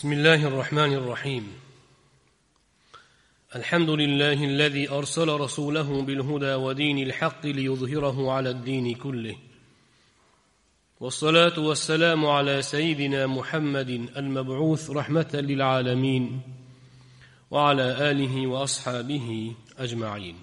[0.00, 1.52] بسم الله الرحمن الرحيم.
[3.54, 9.36] الحمد لله الذي أرسل رسوله بالهدى ودين الحق ليظهره على الدين كله.
[11.00, 16.40] والصلاة والسلام على سيدنا محمد المبعوث رحمة للعالمين
[17.50, 20.36] وعلى آله وأصحابه أجمعين.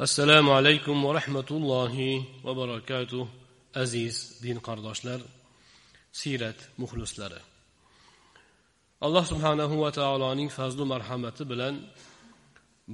[0.00, 3.28] السلام عليكم ورحمة الله وبركاته
[3.74, 5.20] aziz din qardoshlar
[6.12, 7.55] siyrat muxlislari
[9.00, 11.74] alloh subhanahu va taoloning fazlu marhamati bilan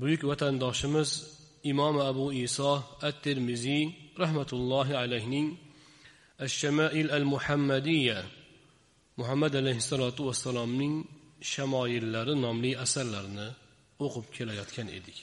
[0.01, 1.10] buyuk vatandoshimiz
[1.62, 3.84] imom abu iso at termiziy
[4.23, 5.48] rahmatullohi alayhning
[6.46, 8.19] ashshamail al muhammadiya
[9.20, 10.95] muhammad alayhissalotu vassalomning
[11.52, 13.48] shamoyillari nomli asarlarini
[14.05, 15.19] o'qib kelayotgan edik.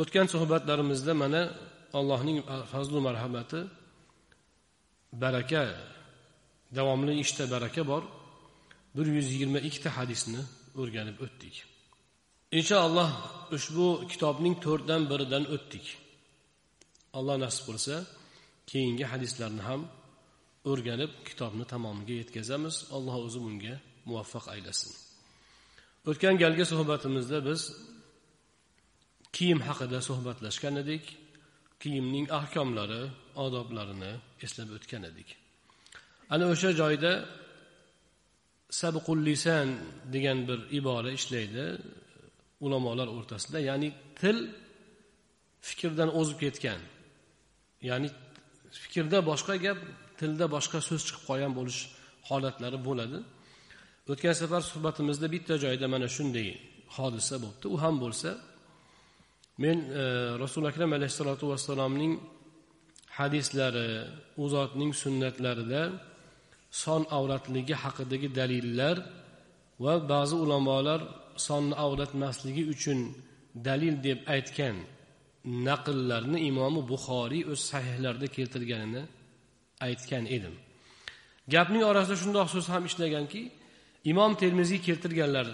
[0.00, 1.42] O'tgan suhbatlarimizda mana
[1.98, 2.38] allohning
[2.72, 3.60] fazlu marhamati
[5.22, 5.64] baraka
[6.76, 8.02] davomli ishda baraka bor.
[8.96, 10.40] Bir yuz yigirma ikkita hadisni
[10.80, 11.54] o'rganib o'tdik.
[12.58, 13.10] Inshaalloh
[13.56, 15.86] ushbu kitobning to'rtdan biridan o'tdik.
[17.18, 17.94] Alloh nasib qilsa
[18.70, 19.80] keyingi hadislarni ham
[20.70, 22.76] o'rganib kitobni tamomiga yetkazamiz.
[22.96, 23.74] Alloh o'zi bunga
[24.08, 24.92] muvaffaq aylasin.
[26.10, 27.60] O'tgan galgi suhbatimizda biz
[29.36, 31.04] kiyim haqida suhbatlashgan edik.
[31.82, 33.02] Kiyimning ahkomlari
[33.44, 34.12] odoblarini
[34.44, 35.28] eslab o'tgan edik.
[36.34, 37.12] Ana o'sha joyda
[38.70, 39.68] sabqul lisan
[40.12, 41.66] degan bir ibora ishlaydi
[42.60, 43.58] ulamolar o'rtasida.
[43.70, 43.88] Ya'ni
[44.20, 44.36] til
[45.68, 46.80] fikrdan o'zib ketgan.
[47.88, 48.08] Ya'ni
[48.82, 49.78] fikrda boshqa gap
[50.18, 51.80] tilda boshqa so'z chiqib qolgan bo'lish
[52.28, 53.18] holatlari bo'ladi.
[54.12, 56.48] O'tgan safar suhbatimizda bitta joyda mana shunday
[56.96, 57.66] hodisa bo'libdi.
[57.74, 58.30] U ham bo'lsa
[59.64, 60.04] men e,
[60.42, 62.12] rasuli akram alayhissalotu vassalomning
[63.18, 63.88] hadislari
[64.42, 65.82] u zotning sunnatlarida
[66.70, 68.96] son avratligi haqidagi dalillar
[69.84, 71.00] va ba'zi ulamolar
[71.46, 72.98] sonni avratmasligi uchun
[73.68, 74.76] dalil deb aytgan
[75.68, 79.02] naqllarni imomi buxoriy o'z sahihlarida keltirganini
[79.86, 80.54] aytgan edim.
[81.54, 83.42] Gapning orasida shundoq so'z ham ishlaganki
[84.12, 85.46] imom termiziy keltirganlar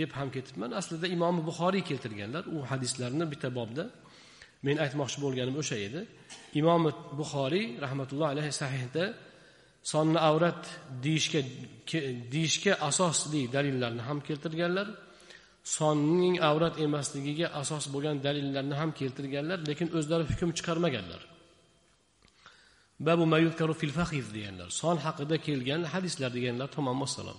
[0.00, 0.70] deb ham ketibman.
[0.80, 3.84] Aslida imomi buxoriy keltirganlar u hadislarni bitta bobda
[4.66, 6.00] men aytmoqchi bo'lganim o'sha edi.
[6.60, 6.82] Imom
[7.20, 9.04] buxoriy rahmatulloh alayhi sahihda
[9.82, 10.62] sonni avrat
[11.04, 11.40] deyishga
[12.34, 14.88] deyishga asosli dalillarni ham keltirganlar
[15.64, 21.20] sonning avrat emasligiga asos bo'lgan dalillarni ham keltirganlar lekin o'zlari hukm chiqarmaganlar.
[23.06, 27.38] Babu mayutkaru fil fahiz deganlar son haqida kelgan hadislar deganlar tamom vassalom.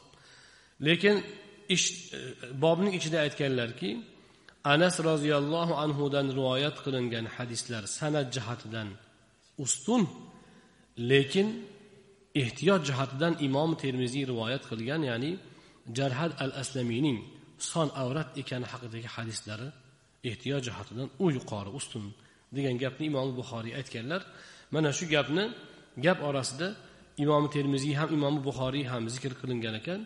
[0.88, 1.16] Lekin
[1.76, 1.88] ish
[2.18, 2.20] e,
[2.64, 3.90] bobning ichida aytganlarki
[4.74, 8.88] anas roziyallohu anhudan rivoyat qilingan hadislar san'at jihatidan
[9.64, 10.04] ustun
[11.12, 11.48] lekin
[12.42, 15.32] ehtiyot jihatidan imom termiziy rivoyat qilgan ya'ni
[15.98, 17.20] jarhad al aslamiyning
[17.72, 19.68] son avrat ekani haqidagi hadislari
[20.30, 22.06] ehtiyot jihatidan u yuqori ustun
[22.56, 24.22] degan gapni imom buxoriy aytganlar.
[24.74, 25.46] Mana shu gapni
[26.06, 26.68] gap orasida
[27.24, 30.02] imomi termiziy ham imomi buxoriy ham zikr qilingan ekan.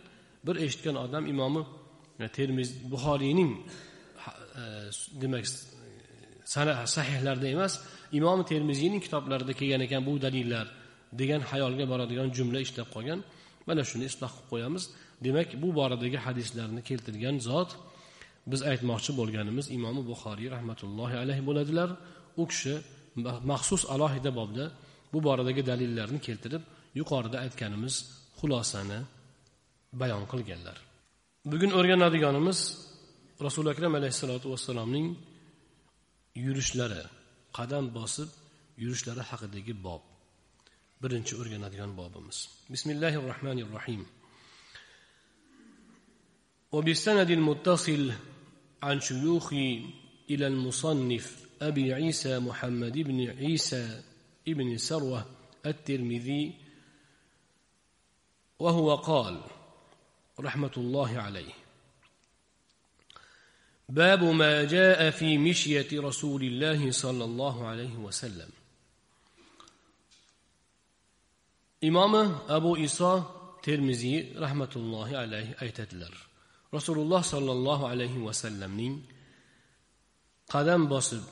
[0.45, 1.61] Bir eshitgan odam imomi
[2.23, 3.51] e, termiz buxoriyning
[4.61, 4.63] e,
[5.21, 5.45] demak
[6.95, 7.73] sahihlarda emas
[8.19, 10.67] imomi termiziyning kitoblarida kelgan ekan bu dalillar.
[11.22, 13.19] Degan xayolga boradigan jumla ishlab qolgan.
[13.68, 14.84] Mana shuni isloh qilib qo'yamiz.
[15.25, 17.69] Demak bu boradagi hadislarni keltirgan zot
[18.51, 21.90] biz aytmoqchi bo'lganimiz imomi buxoriy rahmatullohi alayhi bo'ladilar.
[22.41, 22.73] U kishi
[23.51, 24.66] maxsus alohida bobda
[25.13, 26.63] bu boradagi dalillarni keltirib
[27.00, 27.95] yuqorida aytganimiz
[28.39, 29.00] xulosani
[30.01, 30.78] bayon qilganlar.
[31.51, 32.59] Bugun o'rganadiganimiz
[33.45, 35.07] rasuli akram alayhissalotu vassalomning
[36.45, 37.03] yurishlari
[37.57, 38.29] qadam bosib
[38.84, 40.03] yurishlari haqidagi bob.
[41.01, 42.37] Birinchi o'rganadigan bobimiz.
[42.73, 44.03] Bismillahi rohmanir rohim
[46.71, 48.11] وبالسند المتصل
[48.83, 49.85] عن شيوخي
[50.29, 51.25] إلى المصنف
[51.61, 54.03] أبي عيسى محمد بن عيسى
[54.47, 55.25] ابن سروة
[55.65, 56.53] الترمذي
[58.59, 59.41] وهو قال
[60.39, 61.53] رحمة الله عليه
[63.89, 68.50] باب ما جاء في مشية رسول الله صلى الله عليه وسلم
[71.81, 73.12] imomi abu iso
[73.62, 76.13] termiziy rahmatullohi alayhi aytadilar
[76.74, 78.95] rasululloh sollallohu alayhi vasallamning
[80.53, 81.24] qadam bosib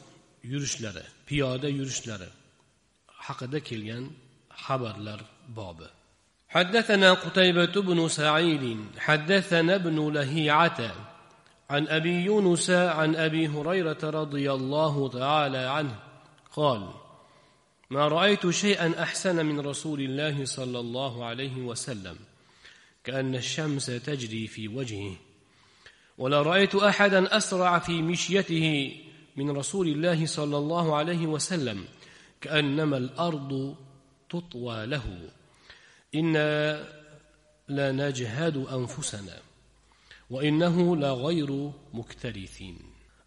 [0.52, 2.30] yurishlari piyoda yurishlari
[3.26, 4.04] haqida kelgan
[4.66, 5.22] xabarlar
[5.58, 5.90] bobi
[6.56, 10.80] حدثنا قتيبة بن سعيد حدثنا ابن لهيعة
[11.70, 16.00] عن أبي يونس عن أبي هريرة رضي الله تعالى عنه
[16.56, 16.82] قال
[17.90, 22.18] ما رأيت شيئا أحسن من رسول الله صلى الله عليه وسلم
[23.04, 25.16] كأن الشمس تجري في وجهه.
[26.18, 28.96] ولا رأيت أحدا أسرع في مشيته
[29.36, 31.86] من رسول الله صلى الله عليه وسلم
[32.42, 33.76] كأنما الأرض
[34.30, 35.30] تطوى له.
[36.16, 36.84] إنا
[37.70, 39.38] لنجهد أنفسنا
[40.30, 42.80] وإنه لغير مكترثين.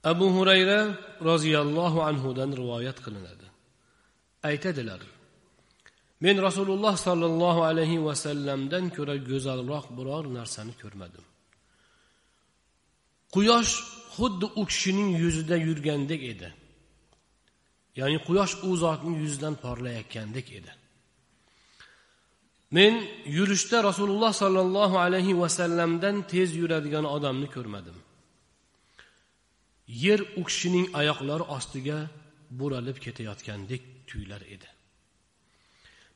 [0.04, 3.37] أبو هريرة رضي الله عنه دان رواية قلنا.
[4.52, 5.00] Aytadilar.
[6.24, 11.24] Men rasululloh sollallohu alayhi vasallamdan ko'ra go'zalroq biror narsani ko'rmadim.
[13.34, 13.72] Quyosh
[14.16, 16.48] xuddi u kishining yuzida yurgandek edi.
[17.98, 20.72] Ya'ni quyosh u zotning yuzidan porlayotgandek edi.
[22.76, 22.92] Men
[23.36, 27.96] yurishda rasululloh sollallohu alayhi vasallamdan tez yuradigan odamni ko'rmadim.
[30.04, 31.98] Yer u kishining oyoqlari ostiga
[32.50, 34.68] buralib ketayotgandek tuyular edi.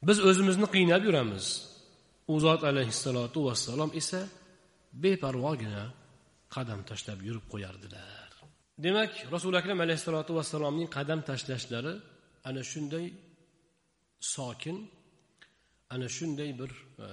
[0.08, 1.46] Biz o'zimizni qiynab yuramiz.
[2.32, 4.20] U zot alayhissalotu vassalom esa
[5.04, 5.84] beparvogina
[6.54, 8.28] qadam tashlab yurib qo'yardilar.
[8.86, 11.94] Demak rasuli akram alayhissalotu vassalomning qadam tashlashlari
[12.48, 13.06] ana shunday
[14.34, 14.78] sokin
[15.94, 16.70] ana shunday bir
[17.06, 17.08] e,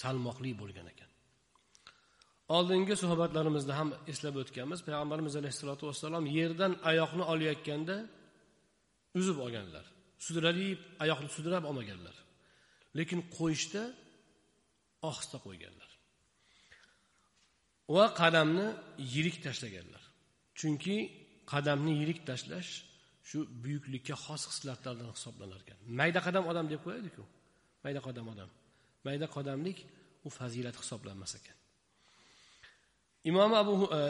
[0.00, 1.07] salmoqli bo'lgan ekan.
[2.56, 4.80] Oldingi suhbatlarimizda ham eslab o'tganmiz.
[4.86, 7.96] Payg'ambarimiz alayhissalotu vassalom yerdan oyoqni olayotganda
[9.18, 9.84] uzib olganlar.
[10.26, 12.16] Sudralib oyoqni sudrab olmaganlar.
[12.98, 13.82] Lekin qo'yishda
[15.08, 15.90] ohista qo'yganlar.
[17.94, 18.66] Va qadamni
[19.14, 20.02] yirik tashlaganlar.
[20.60, 20.96] Chunki
[21.52, 22.70] qadamni yirik tashlash
[23.28, 27.24] shu buyuklikka xos xislatlardan hisoblanar ekan mayda qadam odam deb qo'yadiku
[27.84, 28.50] mayda qadam odam.
[29.06, 29.78] Mayda qadamlik
[30.26, 31.57] u fazilat hisoblanmas ekan.
[33.30, 34.02] Imom abu e, e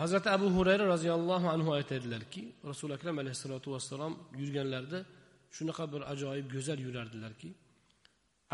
[0.00, 5.00] hazrati abu hurayra roziyallohu anhu aytadilarki rasuli akram alayhissalotu vassalom yurganlarida
[5.56, 7.50] shunaqa bir ajoyib go'zal yurardilarki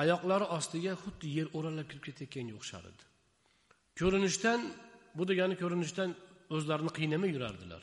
[0.03, 3.05] oyoqlari ostiga xuddi yer o'ralab kirib ketayotganga o'xshar edi
[4.01, 4.61] ko'rinishdan
[5.19, 6.11] bu degani ko'rinishdan
[6.57, 7.83] o'zlarini qiynamay yurardilar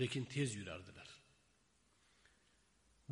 [0.00, 1.08] lekin tez yurardilar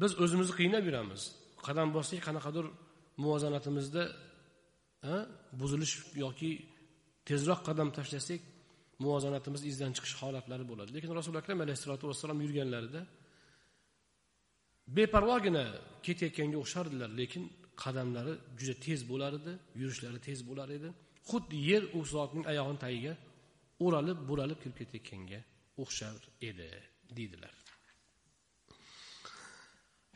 [0.00, 1.22] biz o'zimizni qiynab yuramiz
[1.66, 2.66] qadam bossak qanaqadir
[3.22, 4.02] muvozanatimizda
[5.60, 5.94] buzilish
[6.24, 6.50] yoki
[7.28, 8.40] tezroq qadam tashlasak
[9.03, 13.01] muvozanatimiz izdan chiqish holatlari bo'ladi lekin rasuli akram alayhissalotu vassalom yurganlarida
[14.97, 15.63] beparvogina
[16.05, 17.43] ketayotganga o'xshardilar lekin
[17.83, 20.89] qadamlari juda tez bo'lar edi yurishlari tez bo'lar edi
[21.29, 23.13] xuddi yer u zotning oyog'ini tagiga
[23.85, 25.39] o'ralib buralib kirib ketayotganga
[25.83, 26.15] o'xshar
[26.49, 26.69] edi
[27.17, 27.55] deydilar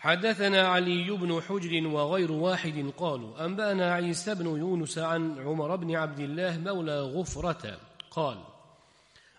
[0.08, 6.20] حدثنا علي بن حجر وغير واحد قالوا أنبأنا عيسى بن يونس عن عمر بن عبد
[6.20, 7.64] الله مولى غفرة
[8.12, 8.38] قال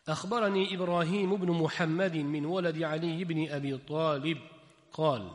[0.10, 4.38] أخبرني إبراهيم بن محمد من ولد علي بن أبي طالب
[4.94, 5.32] قال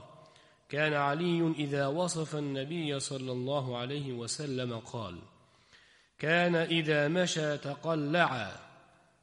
[0.68, 5.18] كان علي إذا وصف النبي صلى الله عليه وسلم قال
[6.18, 8.56] كان إذا مشى تقلع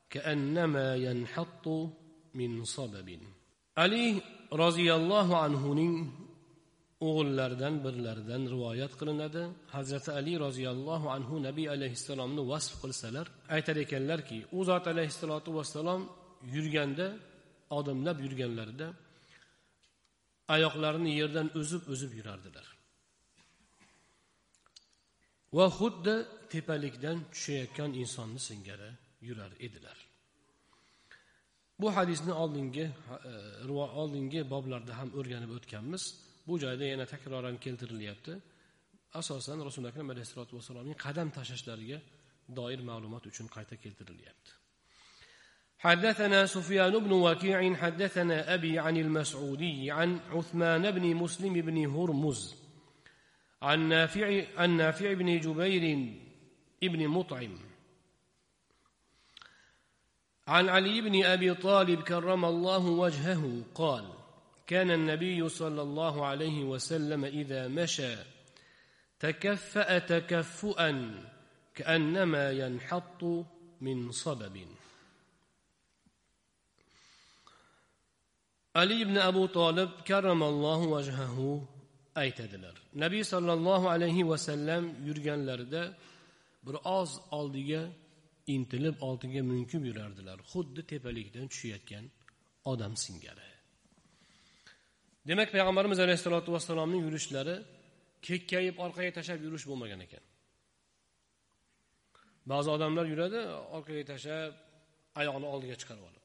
[0.10, 1.68] كأنما ينحط
[2.34, 3.20] من صبب.
[3.78, 4.22] علي
[4.54, 5.74] رضي الله عنه
[7.08, 9.44] o'g'illaridan birlaridan rivoyat qilinadi.
[9.76, 13.26] Hazrati ali roziyallohu anhu nabiy alayhissalomni vasf qilsalar
[13.56, 16.02] aytar ekanlarki u zot alayhissalotu vassalom
[16.56, 17.08] yurganda
[17.78, 18.88] odimlab yurganlarida
[20.56, 22.68] oyoqlarini yerdan uzib uzib yurardilar.
[25.58, 26.16] Va xuddi
[26.54, 28.92] tepalikdan tushayotgan insonni singari
[29.28, 29.98] yurar edilar.
[31.82, 32.86] Bu hadisni oldingi
[33.30, 36.04] e, oldingi boblarda ham o'rganib o'tganmiz.
[36.52, 38.34] Bu joyda yana takroran keltirilyapti
[39.20, 41.98] asosan rasuli akram alayhissalotu vassalomning qadam tashlashlariga
[42.58, 44.52] doir ma'lumot uchun qayta keltirilyapti
[45.88, 52.56] حدثنا سفيان بن وكيع حدثنا أبي عن المسعودي عن عثمان بن مسلم بن هرمز
[53.62, 54.28] عن نافع,
[54.58, 55.84] عن نافع بن جبير
[56.82, 57.54] بن مطعم
[60.48, 63.44] عن علي بن أبي طالب كرم الله وجهه
[63.76, 64.21] قال
[64.68, 68.16] كان النبي صلى الله عليه وسلم إذا مشى
[69.20, 70.92] تكفأ تكفؤا
[71.76, 73.24] كأنما ينحط
[73.82, 74.58] من صبب
[78.74, 81.48] ali ibn abu tolib karramallohu vajhahu
[82.24, 85.84] aytadilar nabiy sollallohu alayhi vasallam yurganlarida
[86.66, 87.82] bir oz oldiga
[88.56, 92.06] intilib oldiga munkib yurardilar xuddi tepalikdan tushayotgan
[92.72, 93.51] odam singari
[95.30, 97.56] demak payg'ambarimiz alayhissalotu vassalomning yurishlari
[98.28, 100.24] kekkayib orqaga tashlab yurish bo'lmagan ekan.
[102.52, 103.40] Ba'zi odamlar yuradi
[103.78, 104.54] orqaga tashlab
[105.20, 106.22] oyog'ini oldiga chiqarib oladi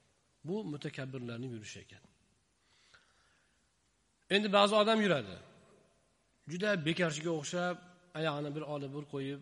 [0.47, 2.03] bu mutakabbirlarning yurishi ekan.
[4.35, 5.35] Endi ba'zi odam yuradi.
[6.51, 7.75] Juda bekarchiga o'xshab
[8.19, 9.41] oyog'ini bir olib bir qo'yib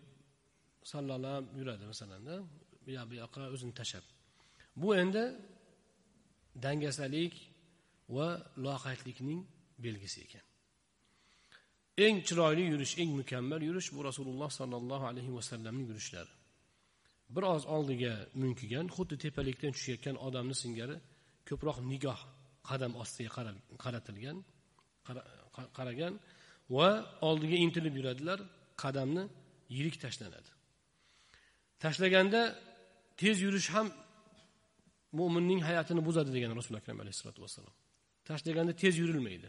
[0.92, 2.34] sallalab yuradi masalanda
[2.84, 4.04] bu yoq bu yoqqa o'zini tashlab.
[4.82, 5.24] Bu endi
[6.64, 7.34] dangasalik
[8.16, 8.28] va
[8.66, 9.40] loqaydlikning
[9.84, 10.44] belgisi ekan.
[12.06, 16.32] Eng chiroyli yurish eng mukammal yurish bu rasululloh sollallohu alayhi vasallamning yurishlari.
[17.36, 20.96] Biroz oldiga munkigan xuddi tepalikdan tushayotgan odamni singari
[21.48, 22.20] ko'proq nigoh
[22.68, 23.30] qadam ostiga
[23.84, 24.36] qaratilgan
[25.78, 26.14] qaragan
[26.76, 26.88] va
[27.28, 28.38] oldiga intilib yuradilar
[28.82, 29.24] qadamni
[29.76, 30.50] yirik tashlanadi.
[31.82, 32.40] Tashlaganda
[33.20, 33.86] tez yurish ham
[35.18, 37.74] mo'minning hayotini buzadi degan rasuli akram alayhissalotu vassalom.
[38.30, 39.48] Tashlaganda tez yurilmaydi.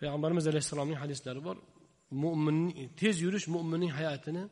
[0.00, 1.56] Payg'ambarimiz alayhissalomning hadislari bor.
[2.22, 2.70] Mo'minning
[3.00, 4.44] tez yurish mo'minning hayotini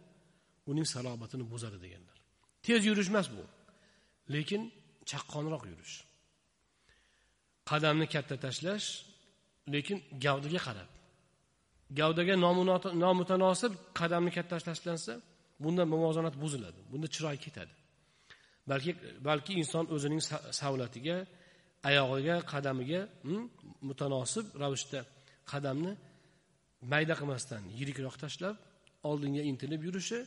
[0.71, 2.17] uning salobatini buzadi deganlar.
[2.67, 3.45] Tez yurish emas bu.
[4.35, 4.63] Lekin
[5.11, 5.95] chaqqonroq yurish.
[7.71, 8.87] Qadamni katta tashlash
[9.75, 10.91] lekin gavdaga qarab.
[11.99, 12.35] Gavdaga
[13.05, 15.15] nomutanosib qadamni katta tashlansa
[15.65, 17.75] bunda muvozanat buziladi bunda chiroy ketadi.
[18.71, 18.91] Balki
[19.29, 20.23] balki inson o'zining
[20.61, 21.17] savlatiga
[21.87, 23.45] oyog'iga qadamiga hmm,
[23.89, 25.01] mutanosib ravishda
[25.53, 25.93] qadamni
[26.93, 28.57] mayda qilmasdan yirikroq tashlab
[29.09, 30.19] oldinga intilib yurishi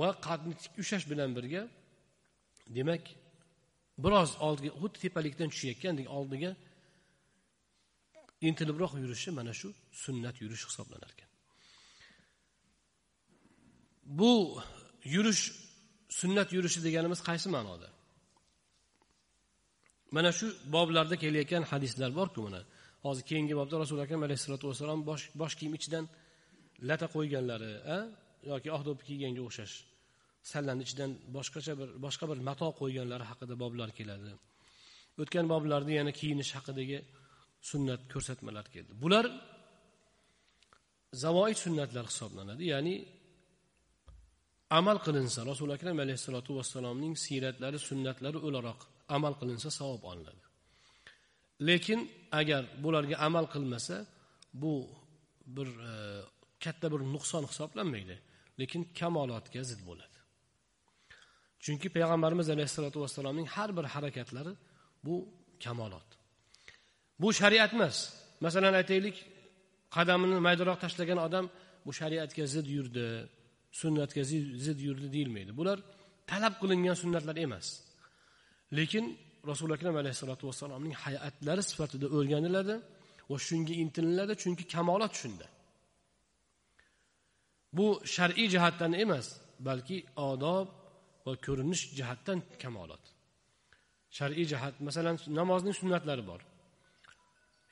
[0.00, 1.62] va qadni tik ushlash bilan birga
[2.76, 3.02] demak
[4.04, 6.50] biroz oldiga xuddi tepalikdan tushayotgandek oldiga
[8.48, 9.68] intilibroq yurishi mana shu
[10.04, 11.30] sunnat yurish hisoblanar ekan
[14.18, 14.32] bu
[15.14, 15.42] yurish
[16.20, 17.88] sunnat yurishi deganimiz qaysi ma'noda?
[20.16, 22.60] Mana shu boblarda kelayotgan hadislar borku mana.
[23.04, 26.04] Hozir keyingi bobda rasuli akram alayhissalotu vassalom bosh bosh kiyim ichidan
[26.88, 27.72] lata qo'yganlari
[28.50, 29.74] yoki oq do'ppi kiyganga o'xshash.
[30.50, 34.30] Sallani ichidan boshqacha bir boshqa bir mato qo'yganlari haqida boblar keladi.
[35.22, 36.98] O'tgan boblarda yana kiyinish haqidagi
[37.70, 38.92] sunnat ko'rsatmalar keldi.
[39.02, 39.26] Bular
[41.24, 42.62] zavoid sunnatlar hisoblanadi.
[42.72, 42.94] Ya'ni
[44.78, 50.44] amal qilinsa rasuli akram alayhissalotu vassalomning siyratlari sunnatlari o'laroq amal qilinsa savob olinadi.
[51.68, 52.00] Lekin
[52.32, 54.06] agar bularga amal qilmasa
[54.62, 54.88] bu
[55.46, 55.92] bir e,
[56.64, 58.16] katta bir nuqson hisoblanmaydi
[58.60, 60.18] lekin kamolotga zid bo'ladi.
[61.64, 64.52] Chunki payg'ambarimiz alayhissalotu vassalomning har bir harakatlari
[65.06, 65.16] bu
[65.64, 66.08] kamolot.
[67.20, 67.96] Bu shariat emas.
[68.40, 69.16] Masalan aytaylik
[69.96, 71.46] qadamini maydaroq tashlagan odam
[71.86, 73.06] bu shariatga zid yurdi
[73.80, 74.22] sunnatga
[74.66, 75.50] zid yurdi deyilmaydi.
[75.60, 75.78] Bular
[76.30, 77.66] talab qilingan sunnatlar emas.
[78.78, 79.04] Lekin
[79.50, 82.74] rasuli akram alayhissalotu vassalomning hayatlari sifatida o'rganiladi
[83.30, 85.46] va shunga intililadi chunki kamolot shunda.
[87.76, 89.26] Bu shar'iy jihatdan emas
[89.68, 89.96] balki
[90.30, 90.66] odob
[91.26, 93.04] va ko'rinish jihatdan kamolot.
[94.16, 96.40] Shar'iy jihat masalan namozning sunnatlari bor.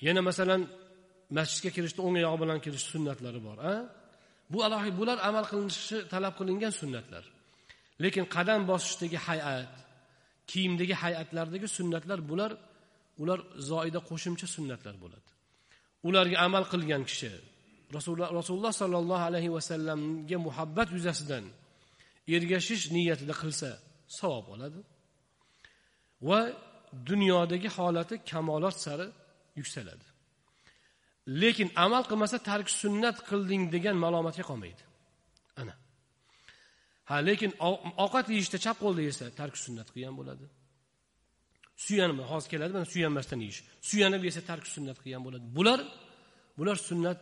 [0.07, 0.63] Yana masalan
[1.39, 3.75] masjidga kirishda o'ng oyog'i bilan kirish sunnatlari bor a?
[4.53, 7.25] Bu alohida bular amal qilinishi talab qilingan sunnatlar.
[8.05, 9.73] Lekin qadam bosishdagi hay'at
[10.53, 12.53] kiyimdagi hay'atlardagi sunnatlar bular
[13.23, 13.41] ular
[13.71, 15.29] zoida qo'shimcha sunnatlar bo'ladi.
[16.09, 17.31] Ularga amal qilgan kishi
[17.97, 21.45] rasululloh sollallohu alayhi vasallamga muhabbat yuzasidan
[22.37, 23.69] ergashish niyatida qilsa
[24.19, 24.81] savob oladi.
[26.29, 26.41] Va
[27.09, 29.07] dunyodagi holati kamolot sari
[29.61, 30.07] yuksaladi.
[31.43, 34.83] Lekin amal qilmasa tark sunnat qilding degan malomatga qolmaydi.
[37.09, 37.51] Ha lekin
[38.05, 40.47] ovqat yeyishda chap qo'lda yesa tark sunnat qilgan bo'ladi.
[41.85, 43.61] Suyanib hozir keladi mana suyanmasdan yeyish.
[43.89, 45.45] Suyanib yesa tark sunnat qilgan bo'ladi.
[45.57, 45.81] Bular
[46.59, 47.19] bular sunnat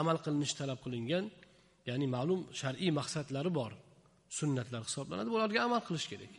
[0.00, 1.24] amal qilinishi talab qilingan
[1.88, 3.72] ya'ni ma'lum shar'iy maqsadlari bor.
[4.38, 6.32] Sunnatlar hisoblanadi bularga amal qilish kerak.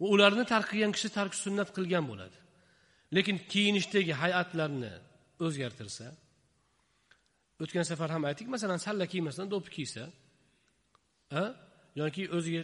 [0.00, 2.38] Va ularni tark qilgan kishi tark sunnat qilgan bo'ladi.
[3.16, 4.92] Lekin kiyinishdagi hay'atlarni
[5.46, 6.06] o'zgartirsa
[7.62, 10.02] o'tgan safar ham aytdik masalan salla kiymasdan do'ppi kiysa
[12.00, 12.62] yoki o'ziga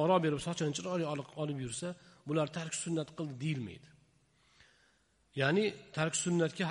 [0.00, 1.04] oro berib sochini chiroyli
[1.42, 1.88] olib yursa
[2.28, 3.88] bular tark sunnat qildi deyilmaydi.
[5.40, 5.64] Ya'ni
[5.96, 6.66] tark sunnatga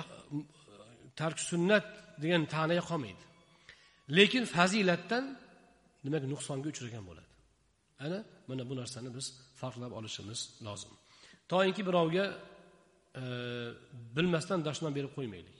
[1.20, 1.84] tark sunnat
[2.22, 3.24] degan ta'naga qolmaydi.
[4.18, 5.24] Lekin fazilatdan
[6.04, 7.32] demak nuqsonga uchragan bo'ladi.
[8.04, 8.18] Ana
[8.48, 9.26] mana bu narsani biz
[9.60, 10.92] farqlab olishimiz lozim.
[11.52, 12.24] Toinki birovga
[13.20, 13.22] e,
[14.16, 15.56] bilmasdan dashnom berib qo'ymaylik.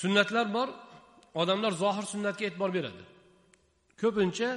[0.00, 0.68] Sunnatlar bor
[1.42, 3.02] odamlar zohir sunnatga e'tibor beradi.
[4.02, 4.48] Ko'pincha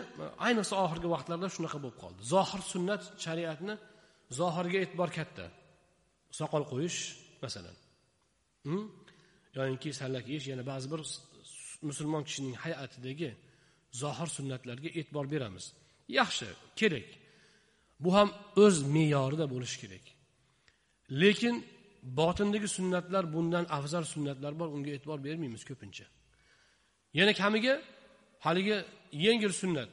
[0.48, 2.20] ayniqsa oxirgi vaqtlarda shunaqa bo'lib qoldi.
[2.34, 3.74] Zohir sunnat shariatni
[4.40, 5.46] zohirga e'tibor katta.
[6.40, 7.00] Soqol qo'yish
[7.44, 7.76] masalan.
[8.68, 8.84] Hm?
[9.58, 11.02] Yoyinki salla kiyish yana ba'zi bir
[11.90, 13.30] musulmon kishining hay'atidagi
[14.02, 15.66] zohir sunnatlarga e'tibor beramiz.
[16.20, 16.48] Yaxshi
[16.80, 17.08] kerak.
[18.04, 18.30] Bu ham
[18.64, 20.06] o'z me'yorida bo'lishi kerak.
[21.22, 21.56] Lekin
[22.20, 26.06] botindagi sunnatlar bundan afzal sunnatlar bor unga e'tibor bermaymiz ko'pincha.
[27.20, 27.74] Yana kamiga
[28.46, 28.78] haligi
[29.24, 29.92] yengil sunnat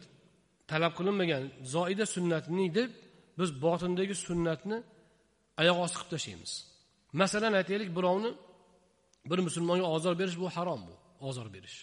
[0.70, 1.42] talab qilinmagan
[1.74, 2.90] zoida sunnatni deb
[3.38, 4.78] biz botindagi sunnatni
[5.60, 6.52] oyoq osti qilib tashlaymiz.
[7.20, 8.30] Masalan aytaylik birovni
[9.30, 10.94] bir musulmonga ozor berish bu harom bu
[11.28, 11.78] ozor berish.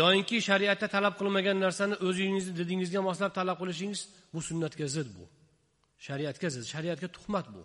[0.00, 4.00] Yoyinki shariatda talab qilinmagan narsani o'zingizni didingizga moslab talab qilishingiz
[4.34, 5.24] bu sunnatga zid bu.
[6.06, 7.62] Shariatga zid shariatga tuhmat bu.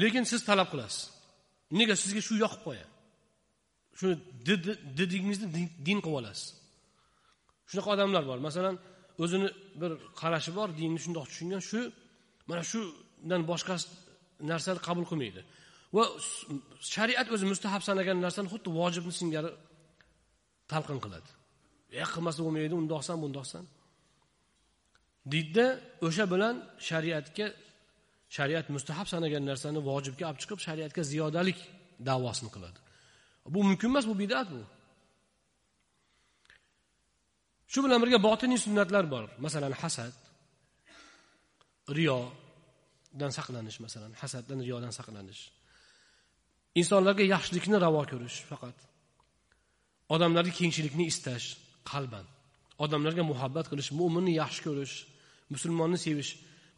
[0.00, 1.02] Lekin siz talab qilasiz.
[1.78, 2.97] Nega sizga shu yoqib qo'yadi
[3.98, 4.14] shuni
[4.98, 5.46] didingizni
[5.86, 6.46] din qilib olasiz.
[7.70, 8.38] Shunaqa odamlar bor.
[8.48, 8.74] Masalan
[9.22, 9.48] o'zini
[9.80, 9.90] bir
[10.20, 11.80] qarashi bor dinni shundoq tushungan shu
[12.48, 13.74] mana shundan boshqa
[14.50, 15.40] narsani qabul qilmaydi.
[15.96, 16.04] Va
[16.94, 19.50] shariat o'zi mustahab sanagan narsani xuddi vojibni singari
[20.72, 21.30] talqin qiladi.
[22.00, 23.64] E qilmasa bo'lmaydi undoqsan bundoqsan.
[25.32, 25.66] Deydida
[26.06, 26.54] o'sha bilan
[26.88, 27.46] shariatga
[28.36, 31.58] shariat mustahab sanagan narsani vojibga olib chiqib shariatga ziyodalik
[32.08, 32.78] davosini qiladi.
[33.46, 34.62] Bu mumkin emas bu bidat bu.
[37.72, 39.24] Shu bilan birga botiniy sunnatlar bor.
[39.44, 40.14] Masalan hasad
[41.96, 45.42] riyodan saqlanish masalan hasaddan riyodan saqlanish.
[46.80, 48.76] Insonlarga yaxshilikni ravo ko'rish faqat.
[50.14, 51.46] Odamlarga kengchilikni istash
[51.90, 52.26] qalban.
[52.84, 54.94] Odamlarga muhabbat qilish mo'minni yaxshi ko'rish
[55.52, 56.30] musulmonni sevish.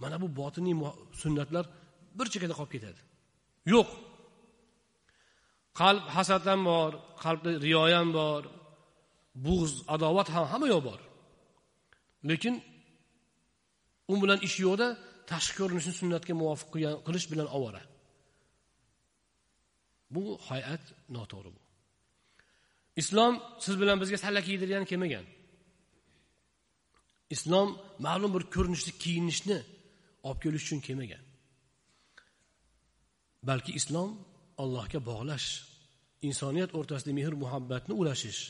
[0.02, 0.76] Mana bu botiniy
[1.22, 1.64] sunnatlar
[2.18, 3.00] bir chekkada qolib ketadi.
[3.74, 3.88] Yo'q.
[5.78, 6.90] Qalb hasad ham bor
[7.24, 8.42] qalbda riyo ham bor
[9.46, 11.00] bug'z adovat ham hamma yoq bor.
[12.30, 12.54] Lekin
[14.12, 14.88] u bilan ish yo'qda
[15.30, 16.68] tashqi ko'rinishni sunnatga muvofiq
[17.06, 17.82] qilish bilan ovora.
[20.14, 20.84] Bu hay'at
[21.16, 21.60] noto'g'ri bu.
[23.02, 23.34] Islom
[23.64, 25.24] siz bilan bizga salla kiydirgani kelmagan.
[27.34, 27.68] Islom
[28.06, 29.58] ma'lum bir ko'rinishda kiyinishni
[30.26, 31.22] olib kelish uchun kelmagan.
[33.48, 34.10] Balki islom
[34.62, 35.48] allohga bog'lash
[36.28, 38.40] insoniyat o'rtasida mehr muhabbatni ulashish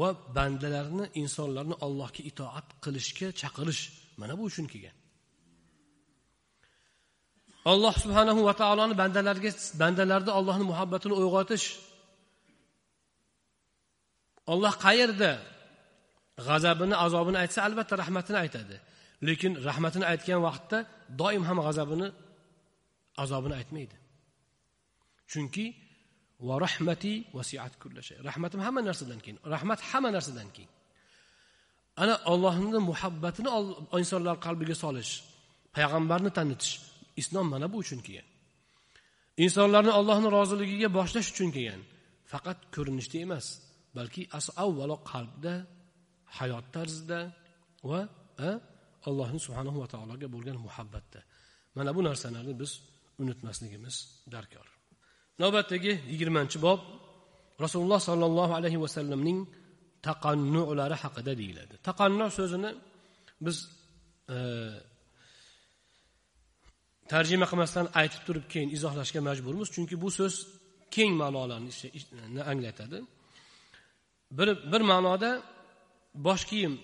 [0.00, 3.82] va bandalarni insonlarni allohga itoat qilishga chaqirish
[4.20, 4.96] mana bu uchun kelgan.
[7.72, 9.50] Alloh subhanahu va taoloni bandalarga
[9.82, 11.66] bandalarda allohni muhabbatini uyg'otish.
[14.52, 15.30] Olloh qayerda
[16.46, 18.76] g'azabini azobini aytsa albatta rahmatini aytadi.
[19.28, 20.78] Lekin rahmatini aytgan vaqtda
[21.20, 22.08] doim ham g'azabini
[23.22, 23.96] azobini aytmaydi.
[25.32, 25.66] Chunki
[26.48, 30.72] va rahmati vasiat kullashay rahmatim hamma narsadan keyin rahmat hamma narsadan keyin.
[32.02, 33.50] Ana ollohni muhabbatini
[33.98, 35.12] insonlar qalbiga solish
[35.76, 36.72] payg'ambarni tanitish
[37.20, 38.28] islom mana bu uchun kelgan.
[39.44, 41.82] Insonlarni allohni roziligiga boshlash uchun kelgan.
[42.32, 43.46] Faqat ko'rinishda emas
[43.96, 44.22] balki
[44.64, 45.54] avvalo qalbda
[46.38, 47.20] hayot tarzida
[47.90, 48.00] va
[49.08, 51.20] allohni subhanahu va taologa bo'lgan muhabbatda.
[51.76, 52.72] Mana bu narsalarni biz
[53.22, 53.96] unutmasligimiz
[54.34, 54.81] darkor.
[55.40, 56.80] Navbatdagi yigirmanchi bob
[57.64, 59.38] rasululloh sollallohu alayhi vasallamning
[60.08, 61.74] taqannulari haqida deyiladi.
[61.88, 62.70] Taqannu so'zini
[63.46, 63.56] biz
[64.34, 64.36] e,
[67.12, 69.68] tarjima qilmasdan aytib turib keyin izohlashga majburmiz.
[69.74, 70.34] Chunki bu so'z
[70.94, 72.98] keng ma'nolarni anglatadi.
[74.38, 75.30] Bir bir ma'noda
[76.26, 76.74] bosh kiyim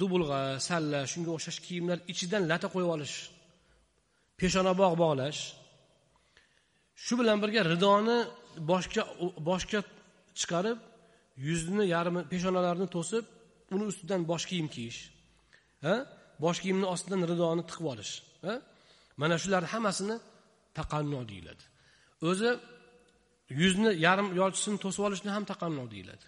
[0.00, 3.14] dubulg'a salla shunga o'xshash kiyimlar ichidan lata qo'yib olish
[4.40, 5.40] peshonabog' bog'lash
[7.04, 8.18] shu bilan birga ridoni
[8.70, 9.02] boshga
[9.48, 9.80] boshga
[10.38, 10.78] chiqarib
[11.48, 13.24] yuzni yarmi peshonalarini to'sib
[13.74, 15.00] uni ustidan bosh kiyim kiyish
[15.86, 15.94] ha?
[16.44, 18.12] Bosh kiyimni ostidan ridoni tiqib olish
[18.46, 18.54] ha?
[19.20, 20.16] Mana shularni hammasini
[20.78, 21.64] taqannu deyiladi.
[22.28, 22.50] O'zi
[23.60, 26.26] yuzni yarim yolchisini to'sib olishni ham taqannu deyiladi.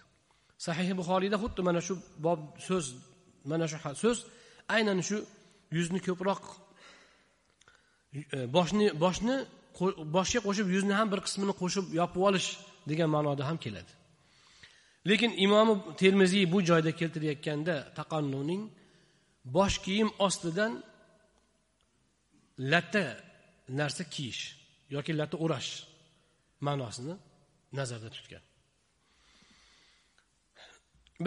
[0.65, 1.93] Sahihi buxoriyda xuddi mana shu
[2.25, 2.85] bob so'z
[3.51, 4.17] mana shu so'z
[4.75, 5.17] aynan shu
[5.77, 6.43] yuzni ko'proq
[8.35, 9.35] e, boshni boshni
[10.16, 12.48] boshga qo'shib yuzni ham bir qismini qo'shib yopib olish
[12.90, 13.92] degan ma'noda ham keladi
[15.10, 18.62] lekin imomi termiziy bu joyda keltirayotganda taqannuning
[19.56, 20.72] bosh kiyim ostidan
[22.72, 23.04] latta
[23.78, 24.42] narsa kiyish
[24.94, 25.70] yoki latta o'rash
[26.66, 27.14] ma'nosini
[27.78, 28.44] nazarda tutgan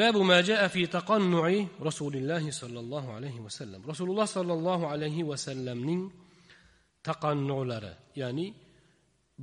[0.02, 4.88] باب ما جاء في تقنع رسول الله صلى الله عليه وسلم رسول الله صلى الله
[4.88, 6.02] عليه وسلمning
[7.09, 8.47] taqannulari ya'ni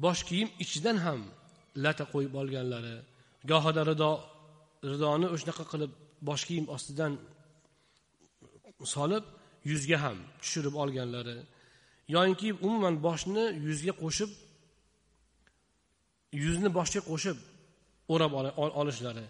[0.03, 1.21] bosh kiyim ichidan ham
[1.83, 2.95] lata qo'yib olganlari
[3.51, 4.11] gohida rido
[4.91, 5.91] ridoni o'shanaqa qilib
[6.27, 7.13] bosh kiyim ostidan
[8.93, 9.25] solib
[9.71, 11.37] yuzga ham tushirib olganlari
[12.15, 14.31] yoyinki umuman boshni yuzga qo'shib
[16.43, 17.37] yuzni boshga qo'shib
[18.13, 18.31] o'rab
[18.81, 19.25] olishlari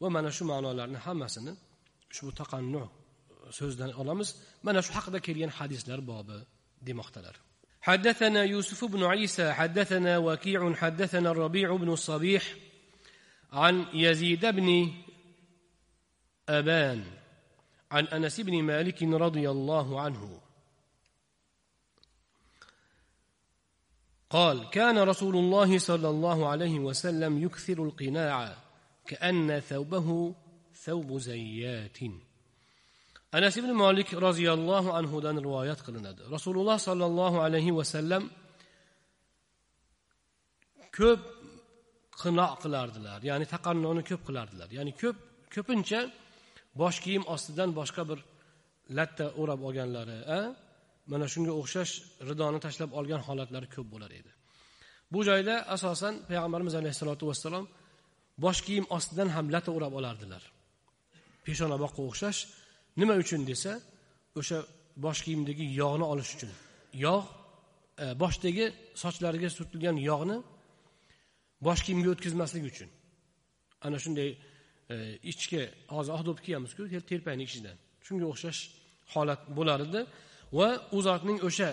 [0.00, 1.52] va mana shu ma'nolarni hammasini
[2.12, 2.84] ushbu taqannu
[3.58, 4.28] so'zdan olamiz.
[4.66, 6.38] Mana shu haqida kelgan hadislar bobi
[6.88, 7.36] demoqdalar.
[7.84, 12.54] حدثنا يوسف بن عيسى حدثنا وكيع حدثنا الربيع بن الصبيح
[13.52, 14.92] عن يزيد بن
[16.48, 17.04] أبان
[17.90, 20.40] عن أنس بن مالك رضي الله عنه.
[24.30, 28.56] قال كان رسول الله صلى الله عليه وسلم يكثر القناع
[29.06, 30.34] كأن ثوبه
[30.74, 31.98] ثوب زيات.
[33.36, 36.22] Anas ibn molik roziyallohu anhudan rivoyat qilinadi.
[36.36, 38.22] Rasululloh sollallohu alayhi vasallam
[40.98, 41.22] ko'p
[42.22, 44.68] qino qilardilar ya'ni taqannoni ko'p qilardilar.
[44.78, 45.16] Ya'ni ko'p
[45.54, 46.00] ko'pincha
[46.80, 48.18] bosh kiyim ostidan boshqa bir
[48.98, 50.18] latta o'rab olganlari
[51.12, 51.92] mana shunga o'xshash
[52.28, 54.30] ridoni tashlab olgan holatlari ko'p bo'lar edi.
[55.12, 57.64] Bu joyda asosan payg'ambarimiz alayhissalotu vassalom
[58.44, 60.42] bosh kiyim ostidan ham latta o'rab olardilar.
[61.46, 62.40] Peshonaboqqa o'xshash
[63.00, 63.72] nima uchun desa
[64.40, 64.58] o'sha
[65.04, 66.50] bosh kiyimdagi yog'ni olish uchun.
[67.06, 67.26] Yog'
[68.02, 68.66] e, boshdagi
[69.02, 70.36] sochlariga surtilgan yog'ni
[71.66, 72.88] bosh kiyimga o'tkazmaslik uchun.
[73.86, 74.30] Ana shunday
[74.92, 74.94] e,
[75.30, 75.60] ichki
[75.94, 77.76] hozir ohdobni kiyamizku telpakni ichidan
[78.06, 78.60] shunga o'xshash
[79.14, 80.00] holat bo'lar edi
[80.58, 81.70] va u zotning o'sha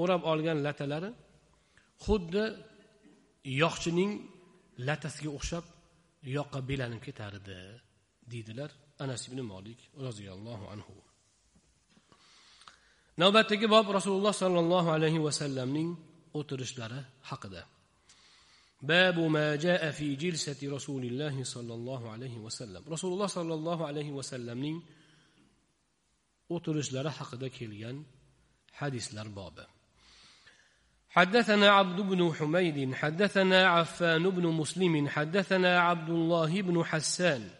[0.00, 1.10] o'rab olgan latalari
[2.04, 2.44] xuddi
[3.62, 4.12] yog'chining
[4.88, 5.64] latasiga o'xshab
[6.36, 7.58] yoqqa belanib ketar edi
[8.32, 8.70] deydilar.
[9.04, 10.94] Anas ibn molik roziyallohu anhu
[13.22, 15.90] navbatdagi bob rasululloh sollallohu alayhi vasallamning
[16.38, 17.62] o'tirishlari haqida
[18.90, 24.76] babu ma jaa fi jilsati rasulillahi sollallohu alayhi vasallam rasululloh sollallohu alayhi vasallamning
[26.54, 27.96] o'tirishlari haqida kelgan
[28.80, 29.66] hadislar bobi
[31.10, 37.50] حدثنا عبد بن حميد حدثنا عفان بن مسلم حدثنا عبد الله بن حسان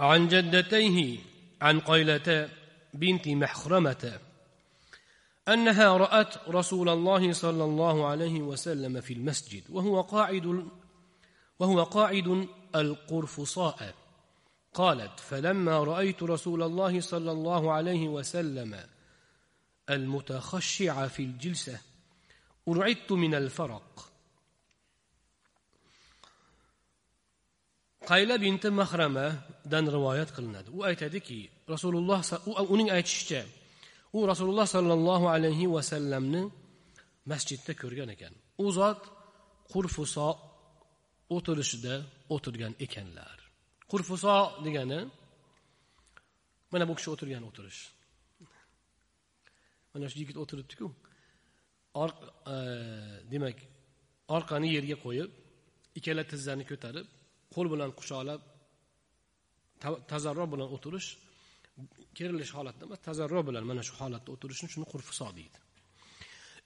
[0.00, 1.18] عن جدتيه
[1.62, 2.48] عن قيلة
[2.94, 4.18] بنت محخرمة
[5.48, 10.68] أنها رأت رسول الله صلى الله عليه وسلم في المسجد وهو قاعد
[11.58, 13.94] وهو قاعد القرفصاء.
[14.74, 18.84] قالت فلما رأيت رسول الله صلى الله عليه وسلم
[19.90, 21.80] المتخشع في الجلسة
[22.68, 24.11] أرعدت من الفرق.
[28.10, 30.68] Qayla binti mahramadan rivoyat qilinadi.
[30.78, 31.38] U aytadiki
[31.74, 32.20] rasululloh
[32.74, 33.42] uning aytishicha
[34.16, 36.42] u rasululloh sollallohu alayhi vasallamni
[37.30, 38.34] masjidda ko'rgan ekan.
[38.64, 39.00] U zot
[39.72, 40.28] qurfuso
[41.36, 41.94] o'tirishida
[42.34, 43.38] o'tirgan ekanlar.
[43.90, 44.36] Qurfuso
[44.66, 45.00] degani
[46.72, 47.80] mana bu kishi o'tirgan o'tirish.
[49.92, 50.86] Mana shu yigit o'tiribdiku.
[52.54, 52.56] E,
[53.32, 53.58] demak
[54.36, 55.30] orqani yerga qo'yib
[55.98, 57.06] ikkala tizzani ko'tarib
[57.54, 58.40] qo'l bilan quchoqlab
[60.12, 61.08] tazarro bilan o'tirish
[62.16, 65.58] kerilish holatda emas tazarro bilan mana shu holatda o'tirishni shuni qurfiso deydi.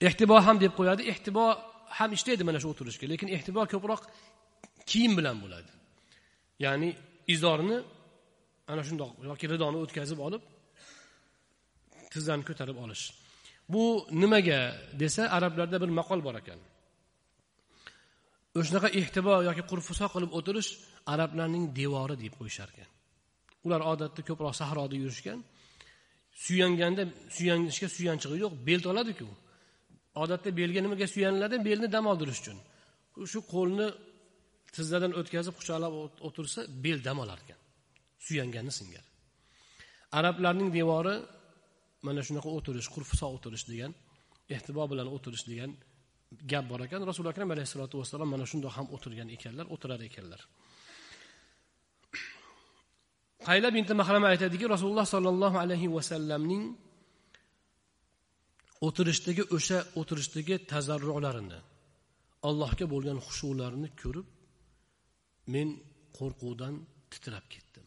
[0.08, 1.44] Ehtibo ham deb qo'yadi ehtibo
[1.98, 4.02] ham ishlaydi mana shu o'tirishga lekin ehtibo ko'proq
[4.90, 5.70] kiyim bilan bo'ladi.
[6.64, 6.88] Ya'ni
[7.34, 7.76] izorni
[8.72, 10.42] ana shundoq yoki ridoni o'tkazib olib
[12.12, 13.04] tizzani ko'tarib olish.
[13.72, 13.84] Bu
[14.22, 14.60] nimaga
[15.02, 16.60] desa arablarda bir maqol bor ekan.
[18.58, 20.70] O'shanaqa ehtibo yoki qurfuso qilib o'tirish
[21.12, 22.90] arablarning devori deb qo'yishar ekan.
[23.66, 25.38] Ular odatda ko'proq sahroda yurishgan
[26.44, 27.02] suyanganda
[27.36, 29.28] suyanishga suyanchig'i yo'q bel oladiku.
[30.22, 31.56] Odatda belga nimaga suyaniladi?
[31.68, 32.58] Belni dam oldirish uchun.
[33.32, 33.86] Shu qo'lni
[34.74, 35.92] tizzadan o'tkazib quchoqlab
[36.28, 37.60] o'tirsa bel dam olar ekan.
[38.26, 39.04] Suyangani singar.
[40.18, 41.16] Arablarning devori
[42.06, 43.92] mana shunaqa o'tirish qurfuso o'tirish degan
[44.54, 45.70] ehtibo bilan o'tirish degan
[46.50, 47.00] gap bor ekan.
[47.10, 50.40] Rasuli akram alayhissalotu vassalom mana shundoq ham o'tirgan ekanlar o'tirar ekanlar.
[53.48, 56.64] Qayla binti mahrama aytadiki rasululloh sollallohu alayhi vasallamning
[58.86, 61.58] o'tirishdagi o'sha o'tirishdagi tazarrularini
[62.48, 64.26] allohga bo'lgan xushularini ko'rib
[65.54, 65.68] men
[66.18, 66.74] qo'rquvdan
[67.12, 67.86] titrab ketdim.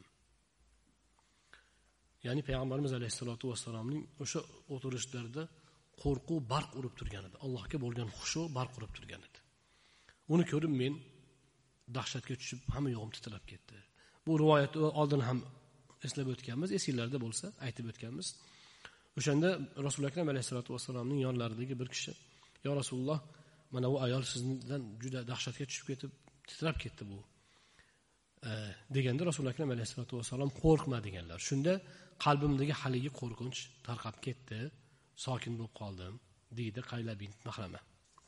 [2.25, 4.39] Ya'ni payg'ambarimiz alayhissalotu vassalomning o'sha
[4.75, 5.43] o'tirishlarida
[6.03, 7.35] qo'rquv barq urib turgan edi.
[7.45, 9.39] Allohga bo'lgan xushu barq urib turgan edi.
[10.33, 10.93] Uni ko'rib men
[11.97, 13.77] dahshatga tushib hamma yog'im titrab ketdi.
[14.25, 15.39] Bu rivoyatni oldin ham
[16.07, 18.27] eslab o'tganmiz esinglarda bo'lsa aytib o'tganmiz.
[19.19, 19.49] O'shanda
[19.88, 22.12] rasuli akram alayhissalotu vassalomning yonlaridagi bir kishi
[22.65, 23.19] yo rasululloh
[23.73, 26.12] mana bu ayol sizdan juda dahshatga tushib ketib
[26.49, 27.19] titrab ketdi bu.
[28.49, 28.51] E,
[28.95, 31.39] deganda rasuli akram alayhissalotu vassalom qo'rqma deganlar.
[31.47, 31.73] Shunda
[32.25, 34.59] qalbimdagi haligi qo'rqinch tarqab ketdi.
[35.25, 36.13] Sokin bo'lib qoldim
[36.58, 37.82] deydi qayla bint mahrama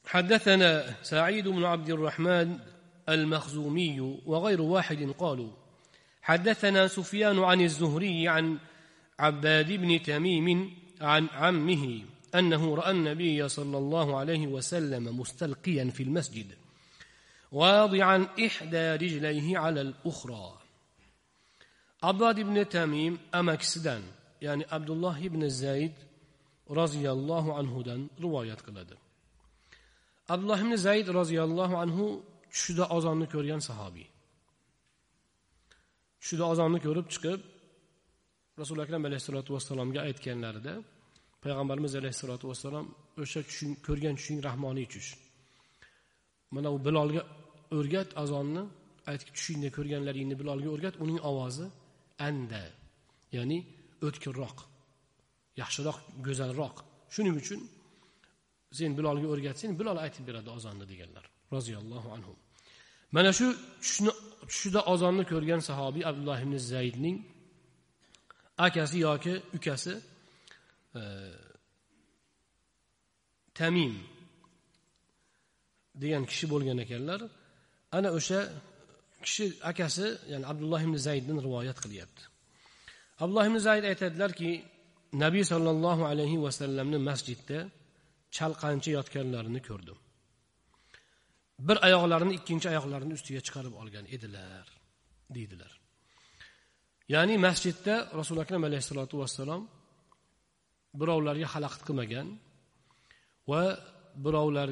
[0.05, 2.59] حدثنا سعيد بن عبد الرحمن
[3.09, 5.51] المخزومي وغير واحد قالوا
[6.21, 8.57] حدثنا سفيان عن الزهري عن
[9.19, 10.47] عباد بن تميم
[11.01, 12.01] عن عمه
[12.35, 16.49] أنه رأى النبي صلى الله عليه وسلم مستلقيا في المسجد
[17.51, 20.61] واضعا إحدى رجليه على الأخرى.
[22.01, 24.01] abbod ibn tamim amakisidan
[24.41, 25.93] ya'ni abdulloh ibn zayd
[26.79, 28.95] roziyallohu anhudan rivoyat qiladi.
[30.33, 32.05] Abdulloh ibn zayd roziyallohu anhu
[32.53, 34.07] tushida ozonni ko'rgan sahobiy.
[36.21, 37.39] Tushida ozonni ko'rib chiqib
[38.61, 40.73] rasuli akram alayhissalotu vassalomga aytganlarida
[41.43, 42.85] payg'ambarimiz alayhissalotu vassalom
[43.23, 45.09] o'sha tushing ko'rgan tushing rahmoniy tush.
[46.55, 47.21] Mana u bilolga
[47.77, 48.63] o'rgat azonni
[49.11, 51.65] aytki tushingda ko'rganlaringni bilolga o'rgat uning ovozi
[52.27, 52.63] anda
[53.37, 53.59] ya'ni
[54.07, 54.57] o'tkirroq.
[55.61, 56.75] Yaxshiroq go'zalroq.
[57.13, 57.59] Shuning uchun
[58.79, 61.25] sen bilolga o'rgatsang bilol aytib beradi ozonni deganlar.
[61.55, 62.33] Roziyallohu anhu.
[63.15, 63.47] Mana shu
[63.83, 64.11] tushni
[64.49, 67.17] tushida ozonni ko'rgan sahobiy abdulloh ibn zaydning
[68.67, 69.93] akasi yoki ukasi
[70.99, 71.01] e,
[73.57, 73.93] tamim
[76.01, 77.21] degan kishi bo'lgan ekanlar.
[77.97, 78.39] Ana o'sha
[79.25, 82.23] kishi akasi ya'ni abdulloh ibn zayddan rivoyat qilyapti.
[83.21, 84.51] Abdulloh ibn zayd aytadilarki
[85.23, 87.57] nabiy sollallohu alayhi vasallamni masjidda
[88.37, 89.97] chalqancha yotganlarini ko'rdim.
[91.67, 94.65] Bir oyoqlarini ikkinchi oyoqlarini ustiga chiqarib olgan edilar
[95.35, 95.71] deydilar.
[97.13, 99.63] Ya'ni masjidda rasuli akram alayhissalotu vassalom
[100.99, 102.27] birovlarga xalaqit qilmagan
[103.51, 103.63] va
[104.25, 104.69] birovlar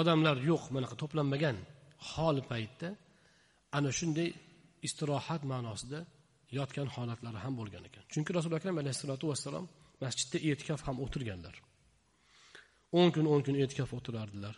[0.00, 1.56] odamlar yo'q bunaqa to'planmagan
[2.10, 2.88] holi paytda
[3.76, 4.28] ana shunday
[4.86, 5.98] istirohat ma'nosida
[6.58, 8.04] yotgan holatlari ham bo'lgan ekan.
[8.12, 9.64] Chunki rasuli akram alayhissalotu vassalom
[10.04, 11.56] masjidda e'tikof ham o'tirganlar.
[12.92, 14.56] o'n kun o'n kun e'tikof o'tirardilar.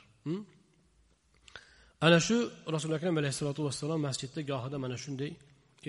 [2.06, 2.36] Ana shu
[2.74, 5.30] rasuli akram alayhissalotu vassalom masjidda gohida mana shunday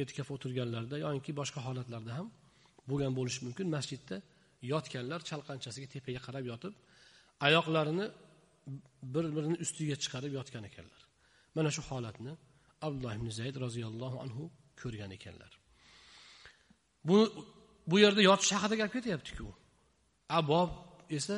[0.02, 2.28] e'tikof o'tirganlarida yoki boshqa holatlarda ham
[2.89, 3.67] bo'lgan bo'lishi mumkin.
[3.76, 4.17] Masjidda
[4.72, 6.74] yotganlar chalqanchasiga tepaga qarab yotib
[7.48, 8.06] oyoqlarini
[9.13, 11.02] bir birini ustiga chiqarib yotgan ekanlar.
[11.58, 12.32] Mana shu holatni
[12.88, 14.43] abdulloh ibn zayd roziyallohu anhu
[14.82, 15.52] ko'rgan ekanlar.
[17.07, 17.25] Buni
[17.91, 19.47] bu yerda yotish haqida gap ketyaptiku.
[20.39, 20.69] Abob
[21.17, 21.35] esa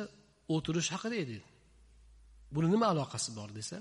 [0.54, 1.38] o'tirish haqida edi.
[2.54, 3.76] Buni nima aloqasi bor desa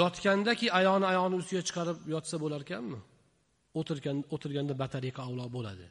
[0.00, 3.00] yotgandaki oyog'ini oyog'ini ustiga chiqarib yotsa bo'lar ekanmi
[3.80, 5.86] o'tirgan o'tirganda batareyka avlo bo'ladi.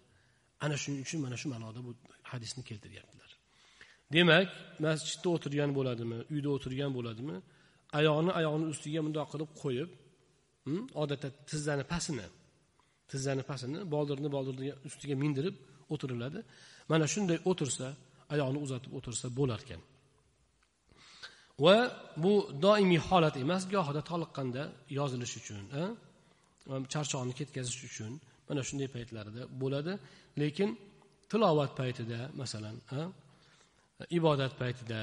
[0.66, 1.92] Ana shuning uchun mana shu ma'noda bu
[2.32, 3.32] hadisni keltiryaptilar.
[4.16, 4.50] Demak
[4.86, 7.38] masjidda o'tirgan bo'ladimi uyda o'tirgan bo'ladimi
[8.00, 9.90] oyog'ini oyog'ini ustiga bundoq qilib qo'yib
[11.02, 12.28] odatda tizzani pastini
[13.12, 15.56] tizzani pastini boldirni boldirni ustiga mindirib
[15.94, 16.40] o'tiriladi.
[16.92, 17.88] Mana shunday o'tirsa
[18.34, 19.82] oyoqni uzatib o'tirsa bo'lar ekan
[21.66, 21.76] va
[22.24, 22.34] bu
[22.66, 24.64] doimiy holat emas gohida toliqqanda
[25.00, 25.64] yozilish uchun
[26.94, 28.12] charchoqni ketkazish uchun
[28.48, 29.94] mana shunday paytlarida bo'ladi.
[30.42, 30.70] Lekin
[31.32, 32.76] tilovat paytida masalan
[34.18, 35.00] ibodat paytida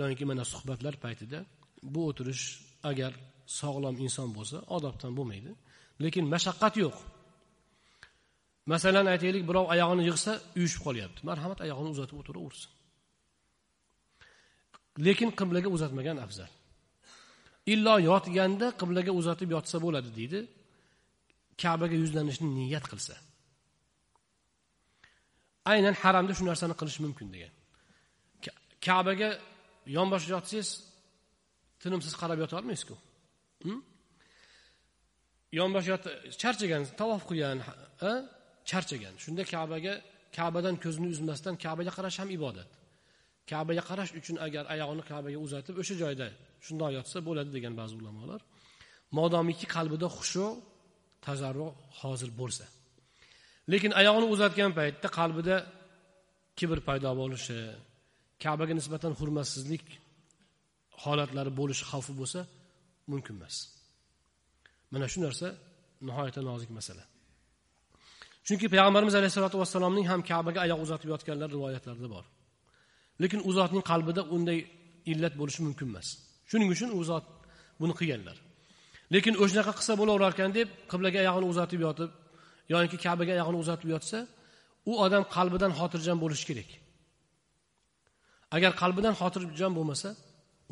[0.00, 1.38] yoki mana suhbatlar paytida
[1.94, 2.44] bu o'tirish
[2.90, 3.12] agar
[3.60, 5.50] sog'lom inson bo'lsa odobdan bo'lmaydi.
[6.04, 6.96] Lekin mashaqqat yo'q.
[8.70, 11.20] Masalan aytaylik birov oyog'ini yig'sa uyushib qolyapti.
[11.28, 12.70] Marhamat oyog'ini uzatib o'tiraversin.
[15.06, 16.50] Lekin qiblaga uzatmagan afzal.
[17.72, 20.40] Illo yotganda qiblaga uzatib yotsa bo'ladi deydi.
[21.62, 23.14] Kabaga yuzlanishni niyat qilsa.
[25.72, 27.52] Aynan haramda shu narsani qilish mumkin degan.
[28.86, 29.30] Kabaga
[29.96, 30.68] yonbosh yotsangiz
[31.82, 32.96] tinimsiz qarab yota olmaysizku.
[33.64, 33.80] Hm?
[35.58, 36.04] Yonbosh yot
[36.42, 37.58] charchagan tavof qilgan
[38.70, 39.14] charchagan.
[39.24, 39.94] Shunda kabaga
[40.36, 42.70] kabadan ko'zini uzmasdan kabaga qarash ham ibodat.
[43.50, 46.26] Kabaga qarash uchun agar oyog'ini kabaga uzatib o'sha joyda
[46.66, 48.40] shundoq yotsa bo'ladi degan ba'zi ulamolar.
[49.18, 50.46] Modomiki qalbida xushu
[51.26, 51.68] tazarru
[52.00, 52.64] hozir bo'lsa.
[53.72, 55.56] Lekin oyog'ini uzatgan paytda qalbida
[56.58, 57.58] kibr paydo bo'lishi
[58.44, 59.86] kabaga nisbatan hurmatsizlik
[61.04, 62.40] holatlari bo'lishi xavfi bo'lsa
[63.12, 63.56] mumkin emas.
[64.92, 65.46] Mana shu narsa
[66.06, 67.04] nihoyatda nozik masala.
[68.46, 72.24] Chunki payg'ambarimiz alayhissalotu vassalomning ham kabaga oyoq uzatib yotganlar rivoyatlarda bor.
[73.22, 74.58] Lekin u zotning qalbida unday
[75.12, 76.08] illat bo'lishi mumkin emas.
[76.50, 77.26] Shuning uchun u zot
[77.80, 78.36] buni qilganlar.
[79.14, 82.10] Lekin o'shanaqa qilsa bo'laverarkan deb qiblaga oyog'ini uzatib yotib
[82.72, 84.18] yoki kabaga oyog'ini uzatib yotsa
[84.90, 86.70] u odam qalbidan xotirjam bo'lishi kerak.
[88.56, 90.08] Agar qalbidan xotirjam bo'lmasa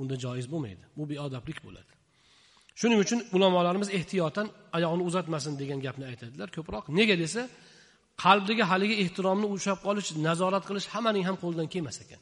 [0.00, 0.84] unda joiz bo'lmaydi.
[0.96, 1.92] Bu beodoblik bo'ladi.
[2.80, 6.48] Shuning uchun ulamolarimiz ehtiyotan oyog'ini uzatmasin degan gapni aytadilar.
[6.56, 6.84] Ko'proq.
[6.98, 7.42] Nega desa
[8.24, 12.20] qalbdagi haligi ehtiromni ushlab qolish nazorat qilish hammaning ham qo'lidan kelmas ekan.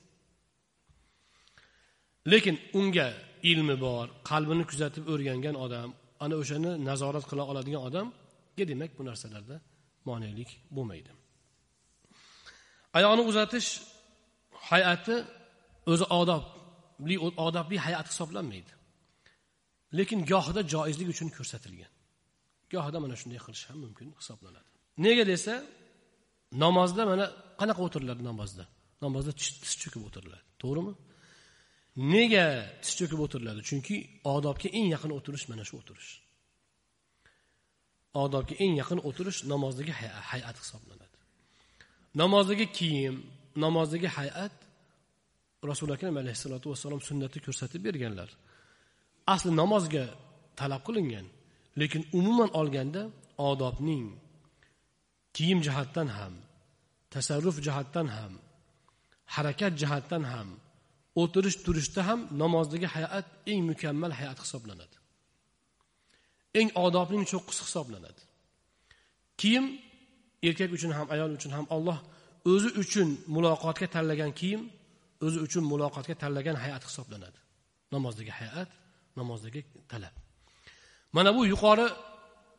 [2.32, 3.08] Lekin unga
[3.50, 5.88] ilmi bor qalbini kuzatib o'rgangan odam
[6.24, 9.56] ana o'shani nazorat qila oladigan odamga demak bu narsalarda
[10.08, 11.10] monelik bo'lmaydi.
[12.98, 13.68] Oyoqni uzatish
[14.70, 15.16] hay'ati
[15.92, 17.16] o'zi odobli
[17.46, 18.72] odobli hay'at hisoblanmaydi.
[19.98, 21.90] Lekin gohida joizlik uchun ko'rsatilgan.
[22.74, 24.68] Gohida mana shunday qilish ham mumkin hisoblanadi.
[25.04, 25.54] Nega desa
[26.64, 27.24] namozda mana
[27.60, 28.64] qanaqa o'tiriladi namozda?
[29.04, 30.44] Namozda tiz cho'kib o'tiriladi.
[30.62, 30.92] To'g'rimi?
[32.14, 32.46] Nega
[32.82, 33.60] tiz cho'kib o'tiriladi?
[33.68, 33.96] Chunki
[34.34, 36.10] odobga eng yaqin o'tirish mana shu o'tirish.
[38.24, 39.92] Odobga eng yaqin o'tirish namozdagi
[40.30, 41.16] hay'at hisoblanadi.
[42.22, 43.16] Namozdagi kiyim
[43.64, 44.54] namozdagi hay'at
[45.70, 48.30] rasuli akram alayhissalotu vassalom sunnati ko'rsatib berganlar.
[49.34, 50.04] Asli namozga
[50.58, 51.26] talab qilingan
[51.80, 53.02] lekin umuman olganda
[53.48, 54.06] odobning
[55.36, 56.34] kiyim jihatdan ham
[57.14, 58.32] tasarruf jihatdan ham
[59.34, 60.48] harakat jihatdan ham
[61.20, 64.96] o'tirish turishda ham namozdagi hay'at eng mukammal hay'at hisoblanadi.
[66.60, 68.22] Eng odobning cho'qqisi hisoblanadi.
[69.40, 69.66] Kiyim
[70.48, 71.98] erkak uchun ham ayol uchun ham olloh
[72.52, 74.62] o'zi uchun muloqotga tanlagan kiyim
[75.26, 77.38] o'zi uchun muloqotga tanlagan hay'at hisoblanadi.
[77.94, 78.70] Namozdagi hay'at
[79.19, 80.13] namozdagi talab
[81.15, 81.87] mana bu yuqori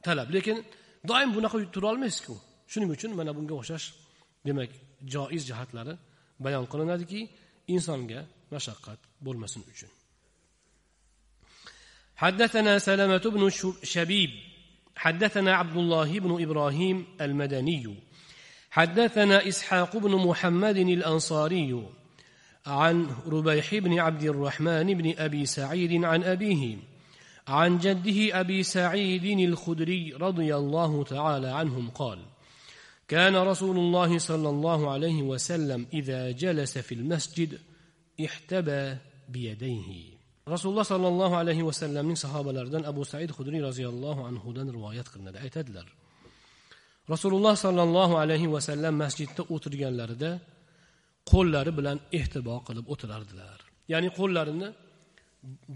[0.06, 0.58] talab lekin
[1.08, 2.34] doim bunaqa turolmaysizku
[2.72, 3.86] shuning uchun mana bunga o'xshash
[4.46, 4.70] demak
[5.12, 5.94] joiz jihatlari
[6.44, 7.20] bayon qilinadiki
[7.74, 8.20] insonga
[8.54, 9.92] mashaqqat bo'lmasin uchun
[12.16, 13.42] حدثنا سلمة بن
[13.82, 14.30] شبيب
[14.96, 17.96] حدثنا عبد الله بن إبراهيم المدني
[18.70, 21.72] حدثنا إسحاق بن محمد الأنصاري
[22.65, 26.77] عن ربيح بن عبد الرحمن بن أبي سعيد عن أبيه
[27.47, 32.19] عن جده أبي سعيد الخدري رضي الله تعالى عنهم قال
[33.07, 37.59] كان رسول الله صلى الله عليه وسلم إذا جلس في المسجد
[38.25, 38.97] احتبى
[39.29, 40.19] بيديه.
[40.49, 44.53] رسول الله صلى الله عليه وسلم من صحابة الأردن أبو سعيد خدري رضي الله عنه
[44.55, 45.31] دان رواية قرنة
[47.09, 50.39] رسول الله صلى الله عليه وسلم مسجد تأوتر جان
[51.31, 53.57] qo'llari bilan ehtibo qilib o'tirardilar.
[53.91, 54.69] Ya'ni qo'llarini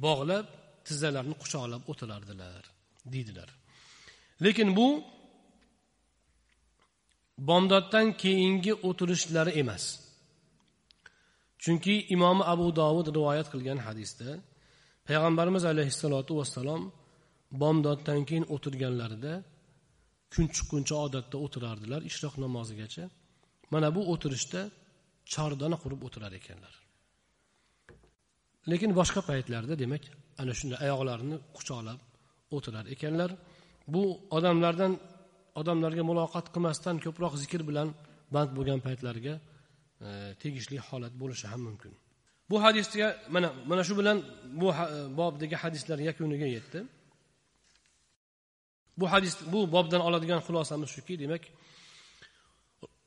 [0.06, 0.46] bog'lab
[0.88, 2.62] tizzalarini quchoqlab o'tirardilar
[3.14, 3.50] deydilar.
[4.46, 4.88] Lekin bu
[7.50, 9.84] bomdoddan keyingi o'tirishlari emas.
[11.64, 14.30] Chunki imom abu dovud rivoyat qilgan hadisda
[15.08, 16.82] payg'ambarimiz alayhissalotu vassalom
[17.62, 19.34] bomdoddan keyin o'tirganlarida
[20.34, 23.06] kun chiqquncha odatda o'tirardilar ishroq namozigacha.
[23.74, 24.62] Mana bu o'tirishda
[25.34, 26.74] chordana qurib o'tirar ekanlar.
[28.72, 30.04] Lekin boshqa paytlarda demak
[30.42, 32.00] ana shunday oyoqlarini quchoqlab
[32.56, 33.32] o'tirar ekanlar.
[33.94, 34.04] Bu
[34.38, 34.94] odamlardan
[35.62, 37.88] odamlarga muloqot qilmasdan ko'proq zikr bilan
[38.34, 39.34] band bo'lgan paytlarga
[40.08, 40.10] e,
[40.42, 41.94] tegishli holat bo'lishi ham mumkin.
[42.52, 44.18] Bu hadisga mana mana shu bilan
[44.62, 44.86] bu e,
[45.20, 46.80] bobdagi hadislar yakuniga yetdi.
[49.00, 51.44] Bu hadis bu bobdan oladigan xulosamiz shuki demak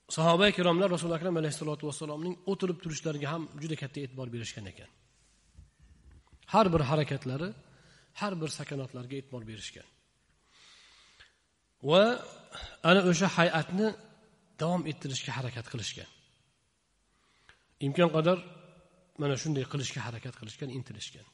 [0.09, 4.91] sahoba ikromlar rasuli akram alayhissalotu vassalomning o'tirib turishlariga ham juda katta e'tibor berishgan ekan.
[6.53, 7.49] Har bir harakatlari
[8.21, 9.87] har bir sakanotlariga e'tibor berishgan.
[11.91, 12.03] Va
[12.89, 13.89] ana o'sha hay'atni
[14.61, 16.11] davom ettirishga harakat qilishgan.
[17.87, 18.39] Imkon qadar
[19.23, 21.27] mana shunday qilishga harakat qilishgan intilishgan.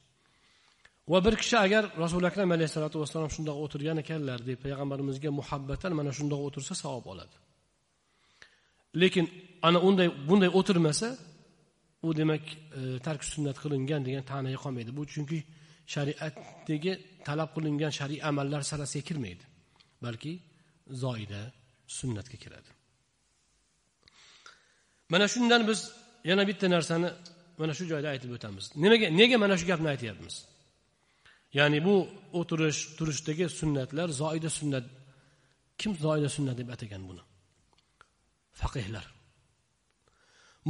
[1.13, 6.11] Va bir kishi agar rasuli akram alayhissalotu vassalom shundoq o'tirgan ekanlar deb payg'ambarimizga muhabbatan mana
[6.19, 7.37] shundoq o'tirsa savob oladi.
[9.01, 9.27] Lekin
[9.63, 11.09] ana unday bunday o'tirmasa
[12.03, 12.45] u demak
[12.79, 14.91] e, tark sunnat qilingan degan ta'naga qolmaydi.
[14.99, 15.39] Bu chunki
[15.95, 16.93] shariatdagi
[17.27, 19.45] talab qilingan shar'iy amallar sarasiga kirmaydi
[20.05, 20.33] balki
[21.03, 21.43] zoida
[21.99, 22.71] sunnatga kiradi.
[25.13, 25.81] Mana shundan biz
[26.31, 27.09] yana bitta narsani
[27.61, 28.65] mana shu joyda aytib o'tamiz.
[28.83, 30.35] Nimaga nega mana shu gapni aytyapmiz?
[31.59, 31.95] Ya'ni bu
[32.39, 34.85] o'tirish turishdagi sunnatlar zoida sunnat
[35.81, 37.23] kim zoida sunnat deb atagan buni?
[38.61, 39.05] Faqihlar.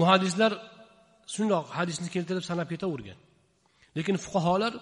[0.00, 0.52] Muhaddislar
[1.34, 3.18] shundoq hadisni keltirib sanab ketavergan.
[3.96, 4.72] Lekin fuqarolar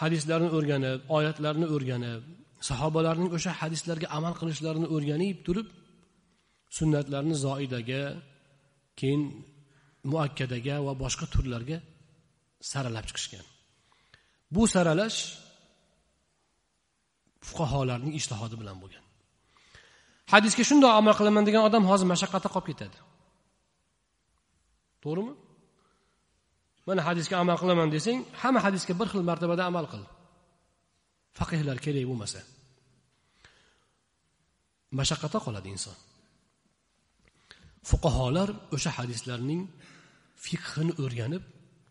[0.00, 2.22] hadislarni o'rganib oyatlarni o'rganib
[2.68, 5.68] sahobalarning o'sha hadislarga amal qilishlarini o'rganib turib
[6.78, 8.02] sunnatlarni zoidaga
[9.00, 9.22] keyin
[10.12, 11.78] muakkadaga va boshqa turlarga
[12.70, 13.46] saralab chiqishgan.
[14.54, 15.18] Bu saralash
[17.48, 19.03] fuqarolarning ishtihodi bilan bo'lgan.
[20.32, 22.98] Hadisga shundoq amal qilaman degan odam hozir mashaqqatda qolib ketadi.
[25.02, 25.34] To'g'rimi?
[26.88, 30.02] Mana hadisga amal qilaman desang hamma hadisga bir xil martabada amal qil.
[31.38, 32.40] Faqihlar kerak bo'lmasa.
[34.98, 35.96] Mashaqqatda qoladi inson.
[37.88, 39.62] Fuqaholar o'sha hadislarning
[40.44, 41.44] fiqhini o'rganib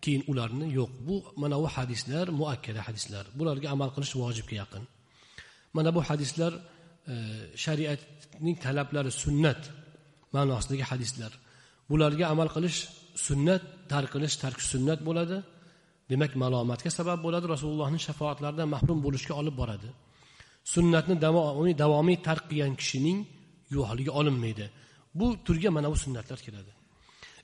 [0.04, 4.84] keyin ularni yo'q bu mana bu hadislar muakkada hadislar bularga amal qilish vojibga yaqin.
[5.78, 6.54] Mana bu hadislar
[7.12, 7.14] E,
[7.64, 9.62] shariatning talablari sunnat
[10.36, 11.32] ma'nosidagi hadislar.
[11.90, 12.80] Bularga amal qilish
[13.28, 15.38] sunnat tark qilish tark sunnat bo'ladi.
[16.12, 19.90] Demak malomatga sabab bo'ladi rasulullohning shafoatlaridan mahrum bo'lishga olib boradi.
[20.74, 23.20] Sunnatni davomiy davomiy tark qilgan kishining
[23.74, 24.66] guvohligi olinmaydi.
[25.20, 26.72] Bu turga mana bu sunnatlar kiradi.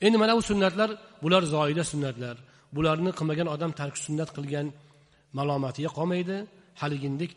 [0.06, 0.90] Endi mana bu sunnatlar
[1.24, 2.36] bular zoida sunnatlar.
[2.76, 4.68] Bularni qilmagan odam tark sunnat qilgan
[5.38, 6.38] malomatiga qolmaydi.
[6.82, 7.32] Haligindek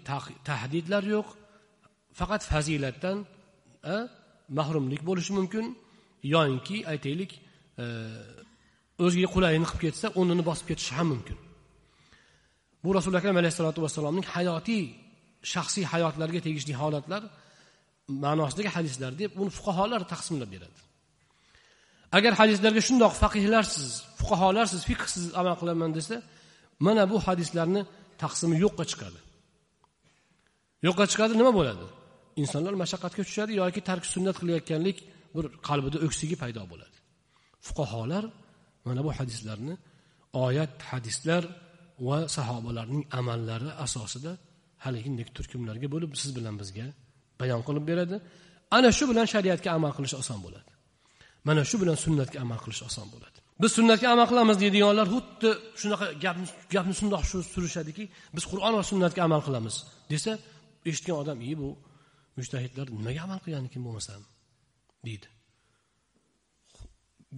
[0.49, 1.29] tahdidlar yo'q.
[2.19, 3.19] Faqat fazilatdan
[4.59, 5.65] mahrumlik bo'lishi mumkin.
[6.35, 7.33] Yoinki aytaylik
[7.83, 7.85] e,
[9.05, 11.39] o'ziga qulayini qilib ketsa o'rnini bosib ketishi ham mumkin.
[12.85, 14.85] Bu rasuli akram alayhissalotu vassalomning hayotiy
[15.53, 17.23] shaxsiy hayotlariga tegishli holatlar
[18.25, 20.81] ma'nosidagi hadislar deb uni fuqarolar taqsimlab beradi.
[22.19, 23.89] Agar hadislarga shundoq faqihlarsiz
[24.21, 26.17] fuqarolarsiz fiqhsiz amal qilaman desa
[26.87, 27.83] mana bu hadislarni
[28.23, 29.21] taqsimi yo'qqa chiqadi.
[30.87, 31.85] Yo'qqa chiqadi nima bo'ladi?
[32.43, 34.99] Insonlar mashaqqatga tushadi yoki tark sunnat qilayotganlik
[35.37, 36.97] bir qalbida o'ksigi paydo bo'ladi.
[37.67, 38.25] Fuqaholar
[38.87, 39.75] mana bu hadislarni
[40.47, 41.43] oyat hadislar
[42.09, 44.33] va sahobalarning amallari asosida
[44.85, 46.87] haligindek turkumlarga bo'lib siz bilan bizga
[47.41, 48.17] bayon qilib beradi.
[48.77, 50.71] Ana shu bilan shariatga amal qilish oson bo'ladi.
[51.49, 53.39] Mana shu bilan sunnatga amal qilish oson bo'ladi.
[53.63, 58.05] Biz sunnatga amal qilamiz deydiganlar xuddi shunaqa gapni gapni shundoq shu surishadiki
[58.37, 59.75] biz qur'on va sunnatga amal qilamiz
[60.13, 60.33] desa
[60.91, 61.69] eshitgan odam i bu
[62.39, 64.21] mushtahidlar nimaga amal qilganikin bo'lmasam
[65.07, 65.29] deydi.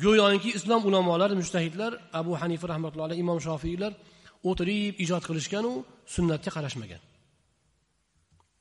[0.03, 3.93] Go'yoki islom ulamolari mushtahidlar abu hanifa rahmatullohi alayhi imom shofiylar
[4.51, 5.73] o'tirib ijod qilishganu
[6.15, 7.03] sunnatga qarashmagan.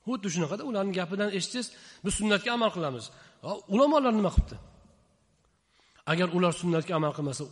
[0.06, 1.68] Xuddi shunaqada ularni gapidan eshitsangiz
[2.04, 3.04] biz sunnatga amal qilamiz.
[3.74, 4.56] Ulamolar nima qilibdi?
[6.12, 7.42] Agar ular sunnatga amal qilmasa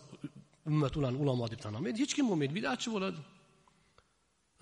[0.71, 1.99] ummat ularni ulamo deb tan olmaydi.
[2.03, 2.53] Hech kim bo'lmaydi.
[2.59, 3.21] Bidatchi bo'ladi.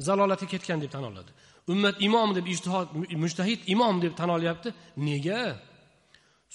[0.07, 1.31] Zalolatga ketgan deb tan oladi.
[1.73, 2.89] Ummat imom deb ijtihod
[3.25, 4.69] mushtahid imom deb tan olyapti.
[5.09, 5.41] Nega?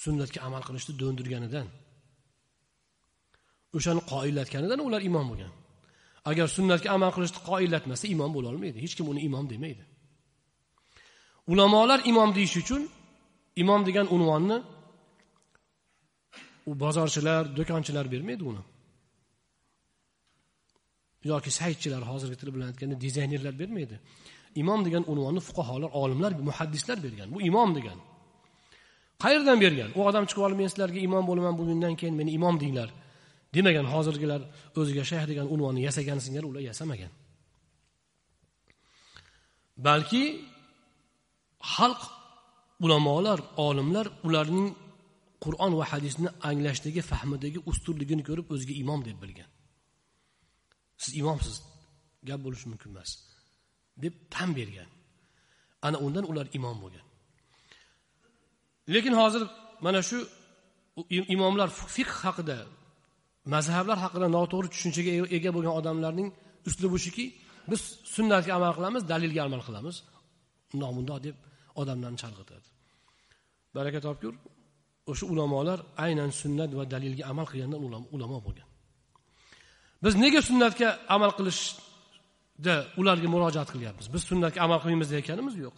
[0.03, 1.67] Sunnatga amal qilishni do'ndirganidan.
[3.77, 5.51] O'shani qoillatganidan ular imom bo'lgan.
[6.29, 9.83] Agar sunnatga amal qilishni qoillatmasa imom bo'lolmaydi hech kim uni imom demaydi.
[11.51, 12.81] Ulamolar imom deyish uchun
[13.63, 14.57] imom degan unvonni
[16.69, 18.63] u bozorchilar do'konchilar bermaydi uni.
[21.31, 23.95] Yoki saytchilar hozirgi til bilan aytganda dizaynerlar bermaydi.
[24.61, 27.27] Imom degan unvonni fuqarolar olimlar muhaddislar bergan.
[27.35, 27.97] Bu imom degan.
[29.23, 29.89] Qayerdan bergan?
[29.97, 32.89] U odam chiqib olib men sizlarga imom bo'laman bugundan keyin meni imom denglar
[33.55, 34.41] demagan hozirgilar
[34.79, 37.11] o'ziga shayx degan unvonni yasagan ular yasamagan.
[39.87, 40.23] Balki
[41.75, 42.01] xalq
[42.85, 44.69] ulamolar olimlar ularning
[45.43, 49.49] qur'on va hadisni anglashdagi fahmidagi ustunligini ko'rib o'ziga imom deb bilgan.
[51.03, 51.55] Siz imomsiz
[52.27, 53.11] gap bo'lishi mumkin emas.
[54.03, 54.89] Deb tan bergan.
[55.85, 57.05] Ana undan ular imom bo'lgan.
[58.93, 59.43] Lekin hozir
[59.85, 60.17] mana shu
[61.35, 62.57] imomlar fiqh haqida
[63.53, 66.29] mazhablar haqida noto'g'ri tushunchaga e-, ega bo'lgan odamlarning
[66.67, 67.25] uslubi shuki
[67.71, 67.81] biz
[68.15, 69.95] sunnatga amal qilamiz dalilga amal qilamiz.
[70.73, 71.35] Undoq bundoq deb
[71.81, 72.67] odamlarni chalg'itadi.
[73.75, 74.33] Baraka topgur
[75.11, 77.79] o'sha ulamolar aynan sunnat va dalilga amal qilgandan
[78.15, 78.67] ulamo bo'lgan.
[80.03, 81.61] Biz nega sunnatga amal qilish
[82.65, 84.07] da ularga murojaat qilyapmiz.
[84.13, 85.75] Biz sunnatga amal qilmaymiz deyotganimiz yo'q.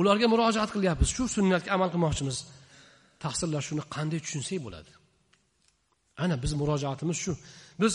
[0.00, 1.08] Ularga murojaat qilyapmiz.
[1.16, 2.36] Shu sunnatga amal qilmoqchimiz.
[3.24, 4.90] Tahsirlar shuni qanday tushunsak bo'ladi?
[6.24, 7.32] Ana biz murojaatimiz shu.
[7.82, 7.92] Biz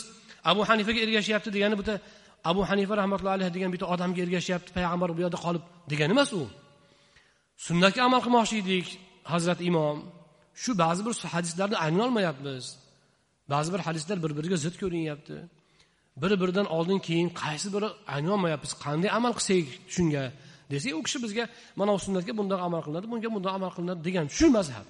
[0.52, 1.94] abu hanifaga ergashyapti degani bitta
[2.52, 6.44] abu hanifa rahmatullohi alayhi degan bitta odamga ergashyapti payg'ambar bu yoqda qolib degani emas u.
[7.68, 8.88] Sunnatga amal qilmoqchi edik
[9.34, 9.98] hazrati imom.
[10.62, 12.66] Shu ba'zi bir hadislarni olmayapmiz
[13.50, 15.36] ba'zi bir hadislar bir biriga zid ko'rinyapti.
[16.22, 17.90] Biri biridan oldin keyin qaysi biri
[18.34, 20.24] olmayapmiz qanday amal qilsak shunga
[20.72, 21.46] desak u kishi bizga
[21.80, 24.88] mana bu sunnatga bundoq amal qilinadi bunga bundoq amal qilinadi degan shu mazhab.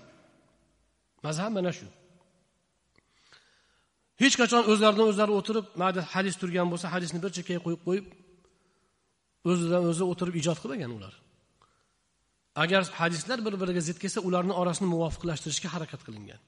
[1.26, 1.88] Mazhab mana shu.
[4.22, 8.06] Hech qachon o'zlaridan o'zlari o'tirib mayli hadis turgan bo'lsa hadisni bir chekkaga qo'yib qo'yib
[9.50, 11.14] o'zidan o'zi o'tirib ijod qilmagan ular.
[12.64, 16.40] Agar hadislar bir biriga zid kelsa ularni orasini muvofiqlashtirishga harakat qilingan.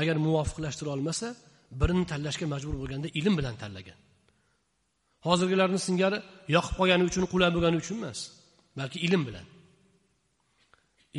[0.00, 1.26] Agar muvofiqlashtira olmasa
[1.80, 3.98] birini tanlashga majbur bo'lganda ilm bilan tanlagan.
[5.26, 6.18] Hozirgilarni singari
[6.56, 8.20] yoqib qolgani uchun qulay bo'lgani uchun emas
[8.78, 9.46] balki ilm bilan.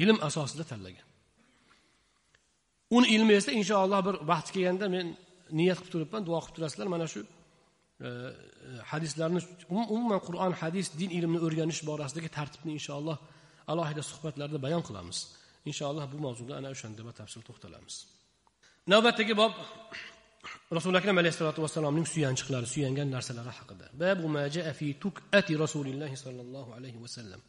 [0.02, 1.08] Ilm asosida tanlagan.
[2.96, 5.06] Uni ilmi esa inshaalloh bir vaqti kelganda men
[5.60, 7.22] niyat qilib turibman duo qilib turasizlar mana shu
[8.08, 8.10] e,
[8.92, 9.40] hadislarni
[9.76, 13.18] um-, umuman qur'on hadis din ilmini o'rganish borasidagi tartibni inshaalloh
[13.72, 15.18] alohida suhbatlarda bayon qilamiz.
[15.70, 17.96] Inshaalloh bu mavzuda ana o'shanda batafsil to'xtalamiz.
[18.94, 19.54] Navbatdagi bob
[20.74, 23.42] رسول الله عليه الصلاة والسلام نم سيان شخلار سيان جن نرسل
[23.94, 27.40] باب ما جاء في تكأة رسول الله صلى الله عليه وسلم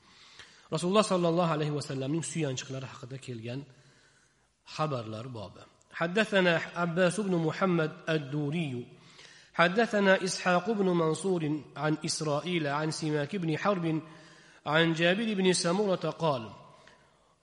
[0.73, 3.63] رسول الله صلى الله عليه وسلم نم سيان شخلار حقدا كيل جن
[4.67, 8.87] خبر لار بابا حدثنا عباس بن محمد الدوري
[9.55, 14.03] حدثنا إسحاق بن منصور عن إسرائيل عن سماك بن حرب
[14.67, 16.51] عن جابر بن سمرة قال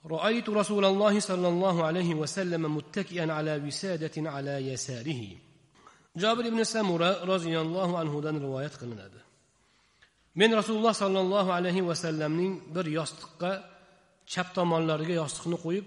[0.06, 5.22] رأيت رسول الله صلى الله عليه وسلم متكئا على وسادة على يساره
[6.16, 9.20] jobir ibn samura roziyallohu anhudan rivoyat qilinadi
[10.40, 13.50] men rasululloh sollallohu alayhi vasallamning bir yostiqqa
[14.32, 15.86] chap tomonlariga yostiqni qo'yib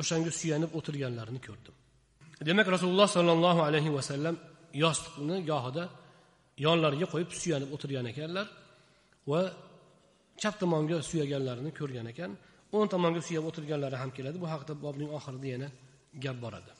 [0.00, 1.74] o'shanga suyanib o'tirganlarini ko'rdim
[2.48, 4.36] demak rasululloh sollallohu alayhi vasallam
[4.84, 5.84] yostiqni gohida
[6.66, 8.46] yonlariga qo'yib suyanib o'tirgan ekanlar
[9.30, 9.40] va
[10.42, 12.30] chap tomonga suyaganlarini ko'rgan ekan
[12.75, 14.37] O'ng tomonga suyab o'tirganlari ham keladi.
[14.43, 15.67] Bu haqida bobning oxirida yana
[16.23, 16.71] gap boradi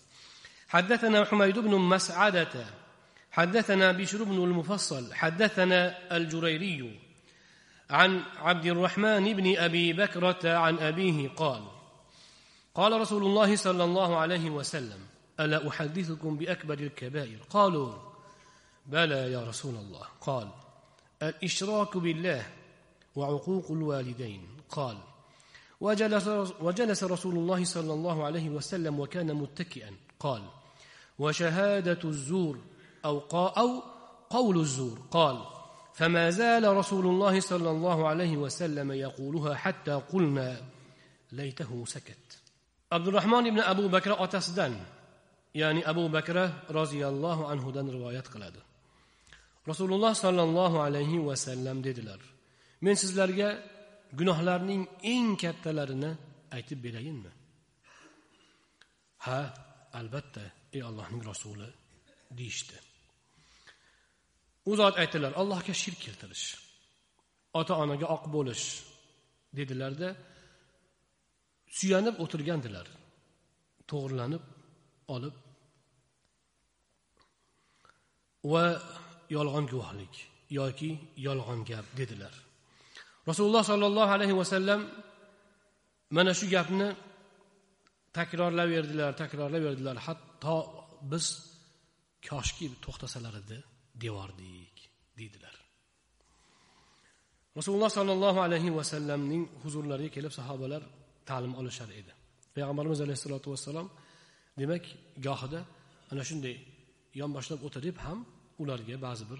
[0.69, 2.65] حدثنا حميد بن مسعدة
[3.31, 5.79] حدثنا بشر بن المفصل حدثنا
[6.17, 6.99] الجريري
[7.89, 11.63] عن عبد الرحمن بن أبي بكرة عن أبيه قال
[12.75, 14.99] قال رسول الله صلى الله عليه وسلم
[15.39, 17.93] ألا أحدثكم بأكبر الكبائر قالوا
[18.85, 20.49] بلى يا رسول الله قال
[21.23, 22.45] الإشراك بالله
[23.15, 24.97] وعقوق الوالدين قال
[25.81, 26.27] وجلس,
[26.61, 29.91] وجلس رسول الله صلى الله عليه وسلم وكان متكئا.
[30.19, 30.43] قال
[31.19, 32.59] وشهادة الزور
[33.05, 33.83] أو, أو
[34.29, 34.99] قول الزور.
[35.11, 35.37] قال
[35.93, 40.61] فما زال رسول الله صلى الله عليه وسلم يقولها حتى قلنا
[41.31, 42.39] ليته سكت.
[42.91, 44.75] عبد الرحمن بن أبو بكر أتسدن.
[45.53, 48.61] ya'ni abu bakra roziyallohu anhudan rivoyat qiladi
[49.67, 52.21] rasululloh sollallohu alayhi vasallam dedilar
[52.81, 53.57] men sizlarga
[54.17, 54.83] gunohlarning
[55.13, 56.11] eng kattalarini
[56.55, 57.31] aytib berayinmi
[59.25, 59.39] ha
[59.99, 60.43] albatta
[60.75, 61.69] ey allohning rasuli
[62.37, 62.77] deyishdi.
[64.69, 66.45] U zot aytdilar allohga shirk keltirish
[67.59, 68.65] ota onaga oq bo'lish
[69.57, 70.09] dedilarda
[71.77, 72.87] suyanib o'tirgandilar
[73.89, 74.43] to'g'irlanib
[75.15, 75.35] olib.
[78.51, 78.65] Va
[79.35, 80.13] yolg'on guvohlik
[80.59, 80.91] yoki
[81.27, 82.33] yolg'on gap dedilar.
[83.29, 84.81] Rasululloh sollallohu alayhi vasallam
[86.17, 86.87] mana shu gapni
[88.17, 90.57] takrorlayverdilar takrorlayverdilar hatto
[91.11, 91.25] biz
[92.27, 93.57] koshki to'xtasalar edi
[94.03, 94.75] devordik
[95.17, 95.55] deydilar.
[97.57, 100.81] Rasululloh sollallohu alayhi vasallamning huzurlariga kelib sahobalar
[101.29, 102.11] ta'lim olishar edi.
[102.55, 103.87] Payg'ambarimiz alayhissalotu vassalom
[104.61, 104.83] demak
[105.27, 105.59] gohida
[106.11, 106.55] ana shunday
[107.21, 108.19] yonboshlab o'tirib ham
[108.61, 109.39] ularga ba'zi bir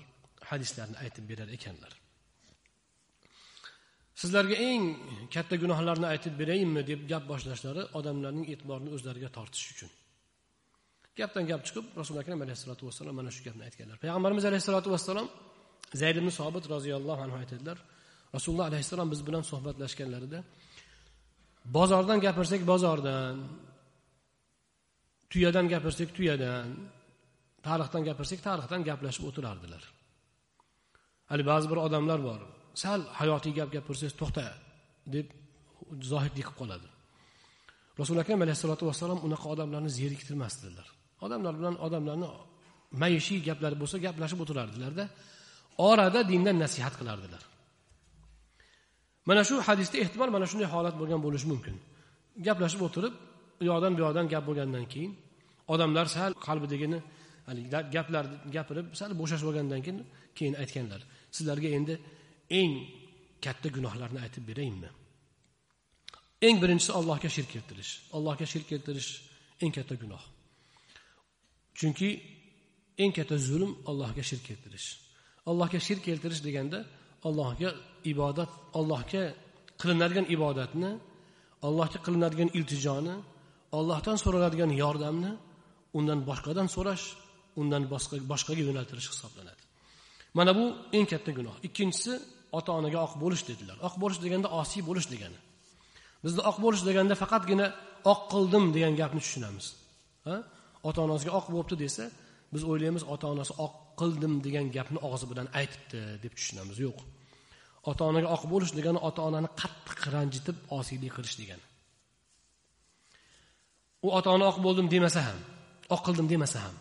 [0.49, 1.93] hadislarni aytib berar ekanlar.
[4.21, 4.83] Sizlarga eng
[5.33, 9.91] katta gunohlarni aytib berayinmi deb gap boshlashlari odamlarning e'tiborini o'zlariga tortish uchun.
[11.19, 13.97] Gapdan gap chiqib rasuli akram alayhissalotu vassalom mana shu gapni aytganlar.
[14.03, 15.27] Payg'ambarimiz alayhissalotu vassalom
[16.01, 17.77] zayd ibn sobit roziyallohu anhu aytadilar
[18.35, 20.39] rasululloh alayhissalom biz bilan suhbatlashganlarida
[21.77, 23.35] bozordan gapirsak bozordan
[25.31, 26.67] tuyadan gapirsak tuyadan
[27.67, 29.83] tarixdan gapirsak tarixdan gaplashib o'tirardilar.
[31.31, 32.41] Hali ba'zi bir odamlar bor
[32.81, 34.45] sal hayotiy gap gapirsangiz to'xta
[35.15, 35.27] deb
[36.11, 36.87] zohidlik qilib qoladi.
[37.99, 40.87] Rasuli akram alayhissalotu vassalom unaqa odamlarni zeriktirmasdilar.
[41.25, 42.27] Odamlar bilan odamlarni
[43.01, 45.05] maishiy gaplari bo'lsa gaplashib o'tirardilarda
[45.89, 47.43] orada dindan nasihat qilardilar.
[49.29, 51.75] Mana shu hadisda ehtimol mana shunday holat bo'lgan bo'lishi mumkin.
[52.47, 53.13] Gaplashib o'tirib
[53.61, 55.11] u yoqdan bu yoqdan gap bo'lgandan keyin
[55.73, 56.99] odamlar sal qalbidagini
[57.47, 59.99] haligi gaplarni gapirib sal bo'shashib olgandan keyin
[60.37, 61.01] keyin aytganlar
[61.35, 61.93] sizlarga endi
[62.59, 62.73] eng
[63.45, 64.89] katta gunohlarni aytib beraymi
[66.47, 67.91] eng birinchisi allohga shirk keltirish.
[68.15, 69.09] Allohga shirk keltirish
[69.63, 70.23] eng katta gunoh.
[71.79, 72.09] Chunki
[73.03, 74.87] eng katta zulm allohga shirk keltirish.
[75.49, 76.79] Allohga shirk keltirish deganda
[77.27, 77.69] allohga
[78.11, 79.23] ibodat allohga
[79.81, 80.91] qilinadigan ibodatni
[81.67, 83.15] allohga qilinadigan iltijoni
[83.77, 85.31] ollohdan so'raladigan yordamni
[85.97, 87.05] undan boshqadan so'rash
[87.61, 89.63] undan boshqa boshqaga yo'naltirish hisoblanadi.
[90.37, 90.65] Mana bu
[90.97, 91.55] eng katta gunoh.
[91.67, 92.13] Ikkinchisi
[92.57, 93.77] ota onaga oq bo'lish dedilar.
[93.87, 95.37] Oq bo'lish deganda osiy bo'lish degani.
[96.23, 97.67] Bizda oq bo'lish deganda faqatgina
[98.11, 99.65] oq qildim degan gapni tushunamiz.
[100.87, 102.05] Ota onasiga oq bo'libdi desa
[102.53, 106.77] biz o'ylaymiz ota onasi oq qildim degan gapni og'zi bilan aytibdi deb tushunamiz.
[106.85, 106.99] Yo'q.
[107.89, 111.65] Ota onaga oq bo'lish degani ota onani qattiq ranjitib osiylik qilish degani.
[114.05, 115.39] U ota ona oq bo'ldim demasa ham
[115.93, 116.75] oq qildim demasa ham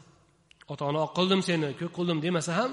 [0.72, 2.72] ota ona oq qildim seni ko'k qildim demasa ham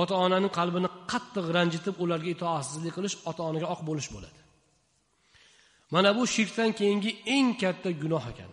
[0.00, 4.40] ota onani qalbini qattiq ranjitib ularga itoatsizlik qilish ota onaga oq bo'lish bo'ladi.
[5.94, 8.50] Mana bu shirkdan keyingi eng katta gunoh ekan.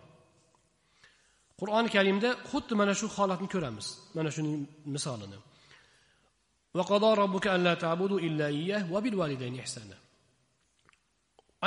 [1.59, 3.87] Qur'oni karimda xuddi mana shu holatni ko'ramiz
[4.17, 4.57] mana shuning
[4.95, 5.39] misolini.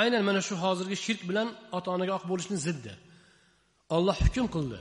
[0.01, 1.47] Aynan mana shu hozirgi shirk bilan
[1.77, 2.93] ota onaga oq bo'lishni ziddi.
[3.95, 4.79] Olloh hukm qildi.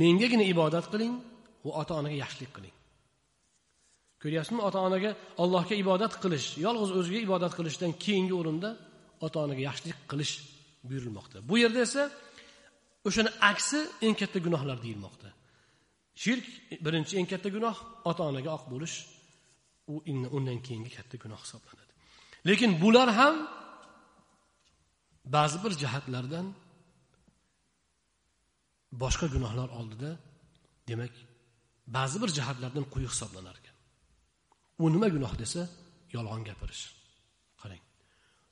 [0.00, 1.14] Mengagina ibodat qiling
[1.64, 2.74] va ota onaga yaxshilik qiling.
[4.22, 4.60] Ko'ryapsizmi?
[4.68, 5.10] Ota onaga
[5.42, 8.70] allohga ibodat qilish yolg'iz o'ziga ibodat qilishdan keyingi o'rinda
[9.26, 10.32] ota onaga yaxshilik qilish
[10.88, 11.36] buyurilmoqda.
[11.50, 12.02] Bu yerda esa
[13.08, 15.28] o'shani aksi eng katta gunohlar deyilmoqda.
[16.22, 16.46] Shirk
[16.84, 17.76] birinchi eng katta gunoh
[18.10, 18.96] ota onaga oq bo'lish.
[19.92, 19.94] U
[20.36, 21.92] undan keyingi katta gunoh hisoblanadi.
[22.48, 23.34] Lekin bular ham
[25.36, 26.46] ba'zi bir jihatlardan
[29.02, 30.10] boshqa gunohlar oldida
[30.88, 31.12] demak
[31.96, 33.69] ba'zi bir jihatlardan quyi hisoblanar ekan
[34.82, 35.62] u nima gunoh desa
[36.14, 36.84] yolg'on gapirish.
[37.60, 37.82] Qarang.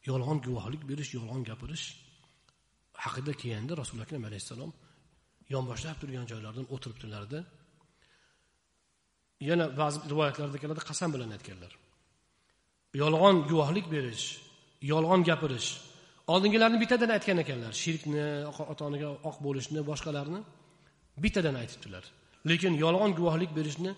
[0.09, 1.87] Yolg'on guvohlik berish yolg'on gapirish
[3.05, 4.71] haqida kelganda rasuli akram alayhissalom
[5.55, 7.41] yonboshlab turgan joylardan o'tiribdilarda
[9.49, 11.73] yana ba'zi rivoyatlarda keladi qasam bilan aytganlar.
[13.03, 14.25] Yolg'on guvohlik berish
[14.93, 15.69] yolg'on gapirish
[16.33, 17.73] oldingilarni bittadan aytgan ekanlar.
[17.83, 18.25] Shirkni
[18.73, 20.41] ota onaga oq bo'lishni boshqalarni
[21.25, 22.05] bittadan aytibdilar.
[22.51, 23.93] Lekin yolg'on guvohlik berishni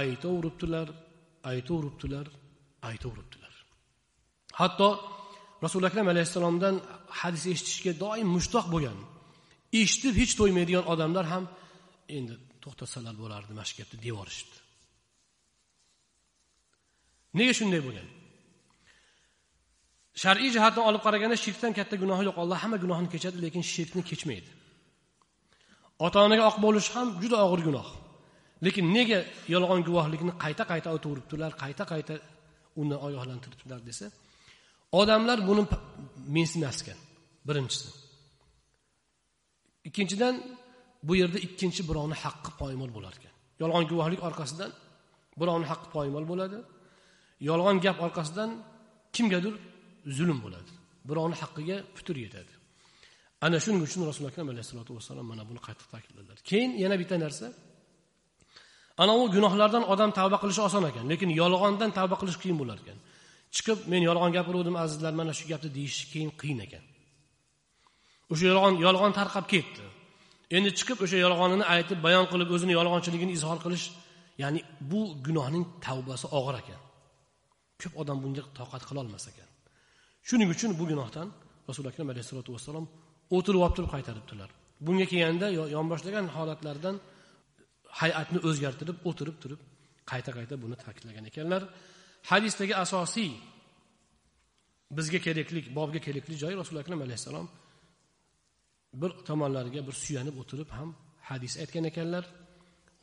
[0.00, 0.88] aytaveribdilar
[1.50, 2.26] aytaveribdilar
[2.88, 3.54] aytaveribdilar.
[4.60, 4.88] Hatto
[5.64, 6.74] rasuli akram alayhissalomdan
[7.20, 8.98] hadis eshitishga doim mushtoq bo'lgan
[9.80, 11.44] eshitib hech to'ymaydigan odamlar ham
[12.16, 12.34] endi
[12.64, 13.98] to'xtasalar bo'lardi mana shu gapni
[17.38, 18.08] nega shunday bo'lgan?
[20.22, 22.36] Shar'iy jihatdan olib qaraganda shirkdan katta gunohi yo'q.
[22.42, 24.50] Alloh hamma gunohni kechadi lekin shirkni kechmaydi.
[26.06, 27.88] Ota onaga oq bo'lish ham juda og'ir gunoh.
[28.64, 29.18] Lekin nega
[29.54, 32.14] yolg'on guvohlikni qayta qayta aytaveribdilar qayta qayta
[32.80, 34.06] uni ogohlantiribdilar desa
[35.00, 35.62] odamlar buni
[36.36, 36.98] mensimasgan
[37.48, 37.88] birinchisi.
[39.88, 40.34] Ikkinchidan
[41.08, 43.34] bu yerda ikkinchi birovni haqqi poymol bo'lar ekan.
[43.62, 44.70] Yolg'on guvohlik orqasidan
[45.40, 46.58] birovni haqqi poymol bo'ladi.
[47.48, 48.50] Yolg'on gap orqasidan
[49.14, 49.54] kimgadir
[50.18, 50.72] zulm bo'ladi.
[51.08, 52.52] Birovni haqqiga putur yetadi.
[53.46, 56.36] Ana shuning uchun rasululloh akram alayhissalotu vassalom mana buni qattiq ta'kidladilar.
[56.50, 57.46] Keyin yana bitta narsa.
[59.02, 62.98] Ana u gunohlardan odam tavba qilishi oson ekan lekin yolg'ondan tavba qilish qiyin bo'lar ekan.
[63.54, 66.84] Chiqib men yolg'on gapiruvdim azizlar mana shu gapni deyish keyin qiyin ekan.
[68.32, 69.84] O'sha yolg'on yolg'on tarqab ketdi.
[70.56, 73.86] Endi chiqib o'sha yolg'onini aytib bayon qilib o'zini yolg'onchiligini izhor qilish
[74.42, 76.80] ya'ni bu gunohning tavbasi og'ir ekan.
[77.80, 79.48] Ko'p odam bunga toqat qilolmas ekan.
[80.28, 81.28] Shuning uchun bu gunohdan
[81.68, 82.84] rasuli akram alayhissalotu vassalom
[83.36, 84.50] o'tirib olib turib qaytaribdilar.
[84.86, 85.46] Bunga kelganda
[85.76, 86.96] yonboshlagan holatlardan
[88.01, 89.61] hay'atni o'zgartirib o'tirib turib
[90.11, 91.61] qayta qayta buni ta'kidlagan ekanlar
[92.31, 93.31] hadisdagi asosiy
[94.97, 97.47] bizga kerakli bobga kerakli joyi rasuli akram alayhissalom
[99.01, 100.89] bir tomonlariga bir suyanib o'tirib ham
[101.29, 102.23] hadis aytgan ekanlar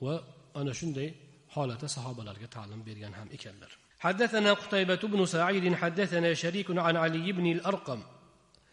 [0.04, 0.14] va
[0.60, 1.08] ana shunday
[1.54, 3.72] holatda sahobalarga ta'lim bergan ham ekanlar
[4.06, 8.00] حدثنا قتيبة بن سعيد حدثنا شريك عن علي بن الأرقم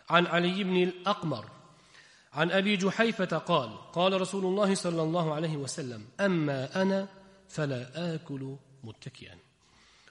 [0.09, 1.45] عن علي بن الأقمر
[2.33, 7.07] عن أبي جحيفة قال قال رسول الله صلى الله عليه وسلم أما أنا
[7.49, 9.37] فلا آكل متكئا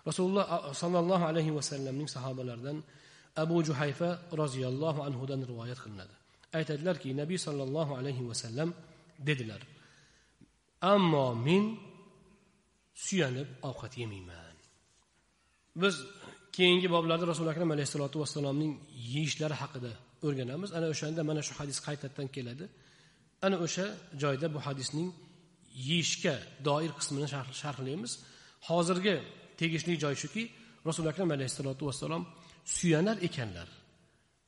[0.07, 0.47] rasululloh
[0.83, 2.79] sollallohu alayhi vasallamning sahobalaridan
[3.43, 4.09] abu juhayfa
[4.43, 6.15] roziyallohu anhudan rivoyat qilinadi
[6.59, 8.71] aytadilarki nabiy sollallohu alayhi vasallam
[9.29, 9.61] dedilar
[10.95, 11.65] ammo men
[13.07, 14.57] suyanib ovqat yemayman
[15.83, 15.95] biz
[16.57, 18.73] keyingi boblarda rasuli akram alayhissalotu vassalomning
[19.15, 19.93] yeyishlari haqida
[20.26, 20.70] o'rganamiz.
[20.78, 22.66] Ana o'shanda mana shu hadis qaytadan keladi.
[23.46, 23.86] Ana o'sha
[24.24, 25.10] joyda bu hadisning
[25.90, 26.36] yeyishga
[26.68, 27.28] doir qismini
[27.62, 28.12] sharhlaymiz.
[28.70, 29.16] Hozirgi
[29.60, 30.44] tegishli joy shuki
[30.88, 32.24] rasuli akram alayhissalotu vassalom
[32.78, 33.70] suyanar ekanlar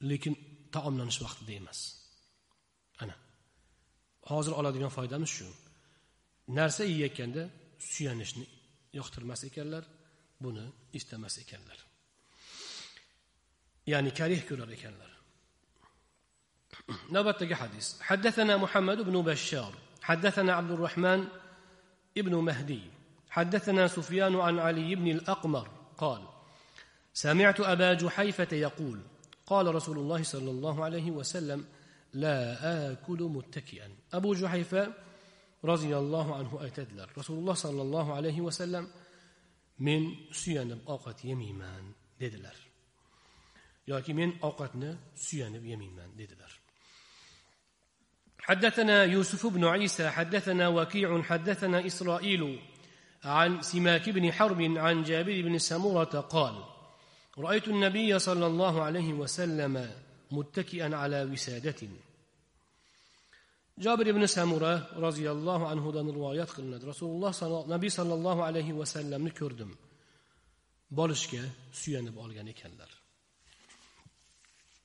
[0.10, 0.34] lekin
[0.76, 1.80] taomlanish vaqtida emas.
[3.04, 3.16] Ana.
[4.32, 5.48] Hozir oladigan foydamiz shu.
[6.58, 7.44] Narsa yeyayotganda
[7.94, 8.46] suyanishni
[9.00, 9.84] yoqtirmas ekanlar
[10.44, 10.66] buni
[10.98, 11.80] istamas ekanlar.
[13.92, 15.13] Ya'ni karih ko'rar ekanlar.
[17.12, 21.28] Navbatdagi hadis حدثنا محمد بن بشار حدثنا عبد الرحمن
[22.18, 22.82] ابن مهدي
[23.30, 25.68] حدثنا سفيان عن علي بن الأقمر
[25.98, 26.22] قال
[27.14, 29.00] سمعت أبا جحيفة يقول
[29.46, 31.66] قال رسول الله صلى الله عليه وسلم
[32.14, 32.40] لا
[32.92, 33.90] آكل متكئا.
[34.14, 34.94] أبو جحيفة
[35.66, 38.88] رضي الله عنه أتدلر رسول الله صلى الله عليه وسلم
[39.80, 41.92] من سيان أوقات يميمان
[42.24, 42.58] dedilar
[43.88, 44.92] yoki men ovqatni
[45.26, 46.52] suyanib yemayman dedilar
[48.44, 52.60] حدثنا يوسف بن عيسى حدثنا وكيع حدثنا إسرائيل
[53.24, 56.64] عن سماك بن حرب عن جابر بن سمورة قال
[57.38, 59.92] رأيت النبي صلى الله عليه وسلم
[60.32, 61.82] متكئا على وسادة.
[63.78, 68.74] جابر بن سمورة رضي الله عنه روايات قلنا رسول الله صلى النبي صلى الله عليه
[68.74, 69.72] وسلم كردم.
[71.00, 71.44] bolishga
[71.82, 72.92] suyanib olgan ekanlar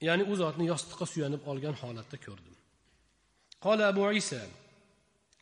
[0.07, 2.55] ya'ni u zotni yostiqqa suyanib olgan holatda ko'rdim
[3.61, 4.49] قال أبو عيسى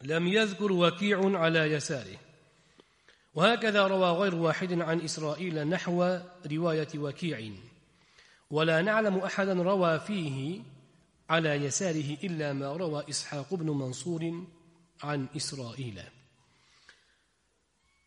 [0.02, 2.18] لم يذكر وكيع على يساره.
[3.34, 7.52] وهكذا روى غير واحد عن إسرائيل نحو رواية وكيع.
[8.50, 10.60] ولا نعلم أحدا روى فيه
[11.30, 14.44] على يساره إلا ما روى إسحاق بن منصور
[15.02, 16.02] عن إسرائيل.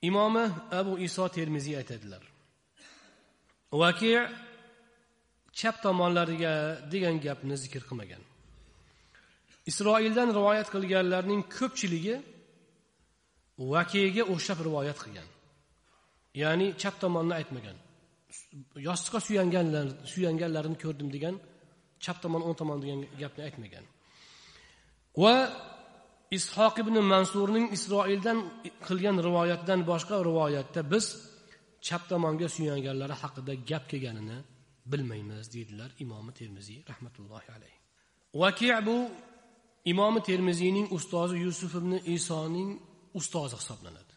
[0.04, 2.24] إمامة أبو إيسا ترمزي أتدلر.
[3.72, 4.30] وكيع
[5.60, 6.54] chap tomonlariga
[6.92, 8.24] degan gapni zikr qilmagan
[9.70, 12.16] isroildan rivoyat qilganlarning ko'pchiligi
[13.74, 15.28] vakiyga o'xshab rivoyat qilgan.
[16.42, 17.78] Ya'ni chap tomonni aytmagan.
[18.88, 21.36] Yostiqqa suyanganlar suyanganlarini ko'rdim degan
[22.04, 23.86] chap tomon o'ng tomon degan gapni aytmagan.
[25.22, 25.36] Va
[26.38, 28.38] ishoq ibn mansurning isroildan
[28.88, 31.06] qilgan rivoyatidan boshqa rivoyatda biz
[31.88, 34.38] chap tomonga suyanganlari haqida gap kelganini
[34.92, 37.78] bilmaymiz deydilar imomi termiziy rahmatullohi alayhi
[38.42, 38.98] vaki bu
[39.92, 42.70] imomi termiziyning ustozi yusuf ibn isoning
[43.20, 44.14] ustozi hisoblanadi.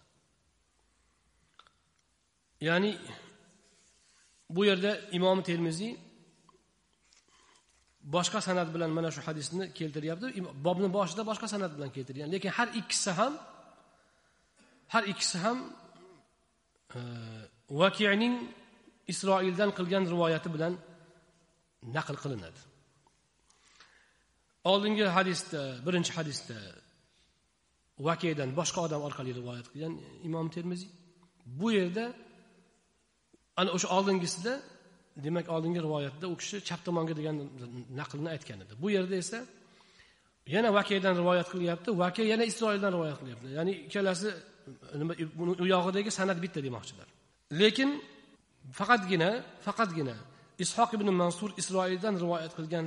[2.68, 2.90] Ya'ni
[4.54, 5.92] bu yerda imom termiziy
[8.14, 10.26] boshqa san'at bilan mana shu hadisni keltiryapti.
[10.66, 12.28] Bobni boshida boshqa san'at bilan keltirgan.
[12.34, 13.32] Lekin har ikkisi ham
[14.92, 15.58] har ikkisi ham
[16.96, 17.00] e,
[17.82, 18.34] vakining
[19.12, 20.74] isroildan qilgan rivoyati bilan
[21.96, 22.60] naql qilinadi.
[24.70, 26.58] Oldingi hadisda birinchi hadisda
[28.08, 29.94] vakiydan boshqa odam orqali rivoyat qilgan
[30.28, 30.90] imom termiziy
[31.60, 32.04] bu yerda
[33.60, 34.54] ana o'sha oldingisida
[35.24, 37.36] demak oldingi rivoyatda u kishi chap tomonga degan
[38.00, 38.72] naqlni aytgan edi.
[38.82, 39.38] Bu yerda esa
[40.54, 43.46] yana vakiydan rivoyat qilyapti vakiy yana isroildan rivoyat qilyapti.
[43.58, 44.28] Ya'ni ikkalasi
[45.00, 45.12] nima
[45.62, 47.08] u yog'idagi san'at bitta demoqchilar.
[47.60, 47.90] Lekin
[48.78, 49.30] faqatgina
[49.66, 50.16] faqatgina
[50.64, 52.86] ishoq ibn mansur isroildan rivoyat qilgan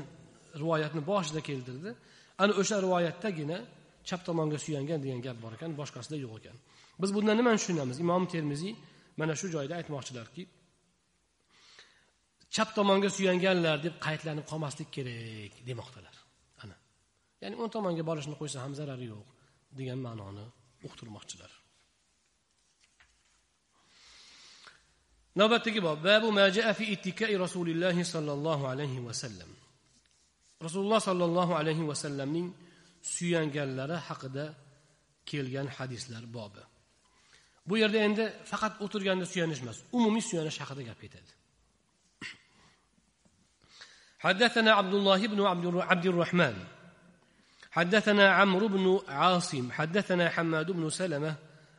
[0.62, 1.91] rivoyatni boshida keltirdi.
[2.41, 3.58] Ana o'sha rivoyatdagina
[4.08, 6.58] chap tomonga suyangan degan gap bor ekan boshqasida yo'q ekan.
[7.01, 7.97] Biz bundan nimani tushunamiz?
[8.06, 8.74] Imom termiziy
[9.20, 10.43] mana shu joyda aytmoqchilarki
[12.56, 16.16] chap tomonga suyanganlar deb qaytlanib qolmaslik kerak demoqdalar.
[16.64, 16.76] Ana.
[17.41, 19.28] Ya'ni o'ng tomonga borishni qo'ysa ham zarari yo'q
[19.80, 20.45] degan ma'noni
[20.88, 21.51] uqtirmoqchilar.
[25.39, 26.30] Navbatdagi bob babu
[26.78, 29.51] fi ittikai rasulillahi sollallohu alayhi vasallam
[30.62, 32.47] rasululloh sollallohu alayhi vasallamning
[33.01, 34.45] suyanganlari haqida
[35.30, 36.64] kelgan hadislar bobi
[37.68, 41.32] bu yerda endi faqat o'tirganda suyanish emas umumiy suyanish haqida gap ketadi
[44.26, 45.39] حدثنا عبد الله بن
[45.82, 46.56] عبد الرحمن
[47.72, 51.36] حدثنا عمرو بن عاصم حدثنا حماد بن سلمه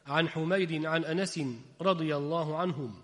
[0.07, 1.41] عن حميد عن انس
[1.81, 3.03] رضي الله عنهم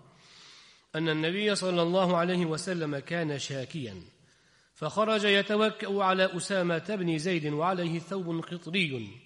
[0.95, 4.01] ان النبي صلى الله عليه وسلم كان شاكيا
[4.82, 9.20] فخرج يتوكا على اسامه بن زيد وعليه ثوب قطري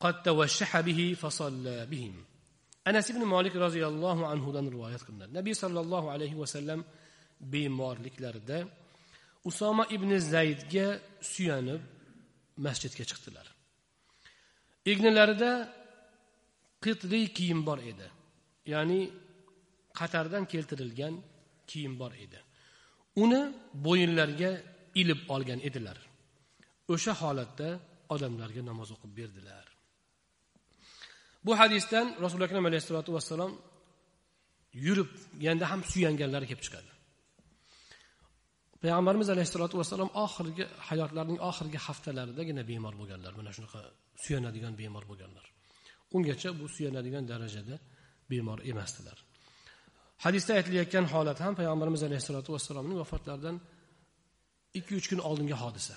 [0.00, 2.24] قد توشح به فصلى بهم
[2.84, 6.80] anas ibn molik roziyallohu anhudan rivoyat qilinadi nabiy sollallohu alayhi vasallam
[7.52, 8.58] bemorliklarida
[9.50, 10.86] usoma ibn zaydga
[11.32, 11.82] suyanib
[12.66, 13.46] masjidga chiqdilar
[14.92, 15.50] egnilarida
[16.84, 18.08] qitli kiyim bor edi
[18.72, 19.00] ya'ni
[19.98, 21.14] qatardan keltirilgan
[21.70, 22.38] kiyim bor edi
[23.23, 23.41] Uni
[23.85, 24.51] bo'yinlariga
[25.01, 25.97] ilib olgan edilar.
[26.93, 27.69] O'sha holatda
[28.13, 29.65] odamlarga namoz o'qib berdilar.
[31.45, 33.51] Bu hadisdan rasuli akram alayhissalotu vassalom
[34.85, 36.91] yuribganda ham suyanganlari kelib chiqadi.
[38.83, 43.31] Payg'ambarimiz alayhissalotu vassalom oxirgi hayotlarining oxirgi haftalaridagina bemor bo'lganlar.
[43.39, 43.79] Mana shunaqa
[44.23, 45.45] suyanadigan bemor bo'lganlar.
[46.15, 47.75] Ungacha bu suyanadigan darajada
[48.31, 49.17] bemor emasdilar.
[50.25, 53.55] Hadisda aytilayotgan holat ham payg'ambarimiz alayhissalotu vassalomning vafotlaridan
[54.79, 55.95] ikki uch kun oldingi hodisa.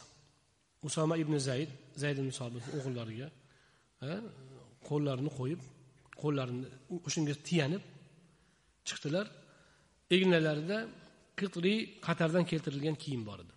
[0.88, 1.70] Usoma ibn zayd
[2.02, 3.28] zayd ibn sobit o'g'illariga
[4.88, 5.60] qo'llarini qo'yib
[6.22, 6.66] qo'llarini
[7.06, 7.82] o'shanga tiyanib
[8.88, 9.26] chiqdilar.
[10.16, 10.78] Egnalarida
[11.40, 11.74] qitri
[12.06, 13.54] qatardan keltirilgan kiyim bor edi.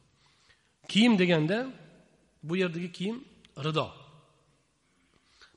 [0.91, 1.57] Kiyim deganda
[2.47, 3.17] bu yerdagi kiyim
[3.65, 3.87] rido.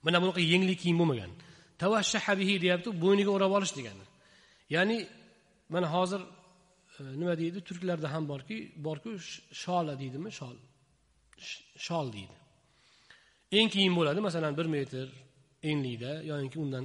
[0.05, 1.33] Mana bunaqa yengli kiyim bo'lmagan.
[1.83, 4.05] Tavashshahabihi deyapti bo'yniga o'rab olish degani.
[4.75, 4.99] Ya'ni
[5.69, 6.21] mana hozir
[6.99, 7.59] e, nima deydi?
[7.69, 8.57] Turklarda ham borki
[8.87, 9.11] borku
[9.63, 10.31] shola deydimi?
[10.39, 10.57] Shol.
[11.87, 12.37] Shol deydi.
[13.59, 15.07] Eng kiyim bo'ladi masalan bir metr
[15.71, 16.85] enlikda yoinki undan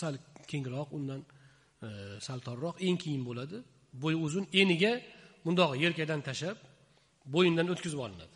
[0.00, 0.14] sal
[0.50, 1.20] kengroq undan
[1.86, 1.88] e,
[2.26, 3.56] sal torroq eng kiyim bo'ladi.
[4.02, 4.92] Bo'yi uzun eniga
[5.46, 6.58] mundoq yelkadan tashlab
[7.34, 8.34] bo'yindan o'tkazib olinadi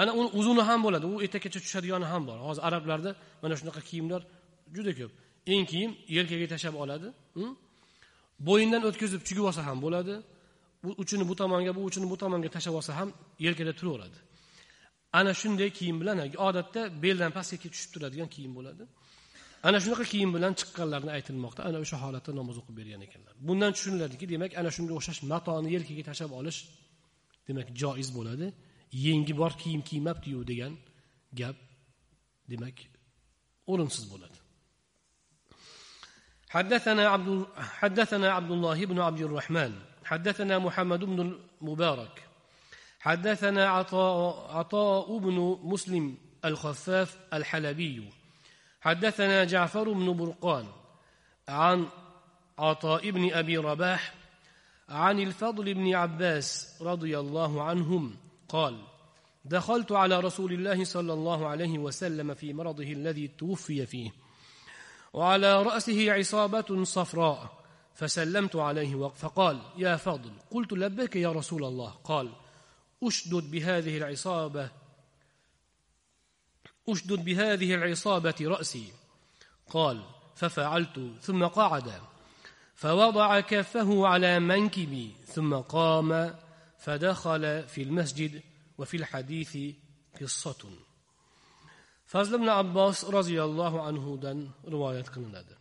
[0.00, 1.06] ana uni uzuni ham bo'ladi.
[1.12, 2.38] U etakkacha tushadigani ham bor.
[2.46, 3.10] Hozir arablarda
[3.42, 4.22] mana shunaqa kiyimlar
[4.76, 5.12] juda ko'p.
[5.46, 7.52] Eng kiyim yelkaga tashlab oladi hm?
[8.48, 10.14] bo'yindan o'tkazib tugib olsa ham bo'ladi.
[10.84, 13.08] Bu uchini bu tomonga bu uchini bu tomonga tashlab olsa ham
[13.46, 14.18] yelkada turaveradi.
[15.18, 16.16] Ana shunday kiyim bilan
[16.48, 18.84] odatda beldan pastga tushib turadigan kiyim bo'ladi.
[19.68, 21.60] Ana shunaqa kiyim bilan chiqqanlarini aytilmoqda.
[21.68, 23.34] Ana o'sha holatda namoz o'qib bergan ekanlar.
[23.48, 26.58] Bundan tushuniladiki demak ana shunga o'xshash matoni yelkaga tashlab olish
[27.48, 28.46] demak joiz bo'ladi.
[29.06, 30.72] Yengi bor kiyim kiymabdiyu degan
[31.40, 31.56] gap
[32.52, 32.76] demak
[33.72, 34.39] o'rinsiz bo'ladi.
[36.50, 39.72] حدثنا عبد حدثنا عبد الله بن عبد الرحمن
[40.04, 42.22] حدثنا محمد بن المبارك
[43.00, 48.10] حدثنا عطاء عطاء بن مسلم الخفاف الحلبي
[48.80, 50.66] حدثنا جعفر بن برقان
[51.48, 51.86] عن
[52.58, 54.14] عطاء بن أبي رباح
[54.88, 58.16] عن الفضل بن عباس رضي الله عنهم
[58.48, 58.78] قال
[59.44, 64.19] دخلت على رسول الله صلى الله عليه وسلم في مرضه الذي توفي فيه.
[65.12, 67.60] وعلى رأسه عصابة صفراء.
[67.94, 71.90] فسلمت عليه فقال يا فضل قلت لبيك يا رسول الله.
[71.90, 72.32] قال
[73.02, 74.70] أشدد بهذه العصابة
[76.88, 78.92] أشدد بهذه العصابة رأسي.
[79.70, 80.02] قال
[80.36, 81.92] ففعلت ثم قعد
[82.74, 86.34] فوضع كفه على منكبي ثم قام
[86.78, 88.42] فدخل في المسجد
[88.78, 89.58] وفي الحديث
[90.20, 90.70] قصة.
[92.12, 94.38] Fazl ibn abbos roziyallohu anhudan
[94.74, 95.54] rivoyat qilinadi.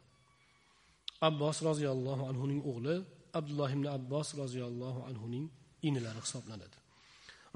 [1.29, 2.95] Abbos roziyallohu anhuning o'g'li
[3.39, 5.45] abdulloh ibn abbos roziyallohu anhuning
[5.87, 6.77] inilari hisoblanadi.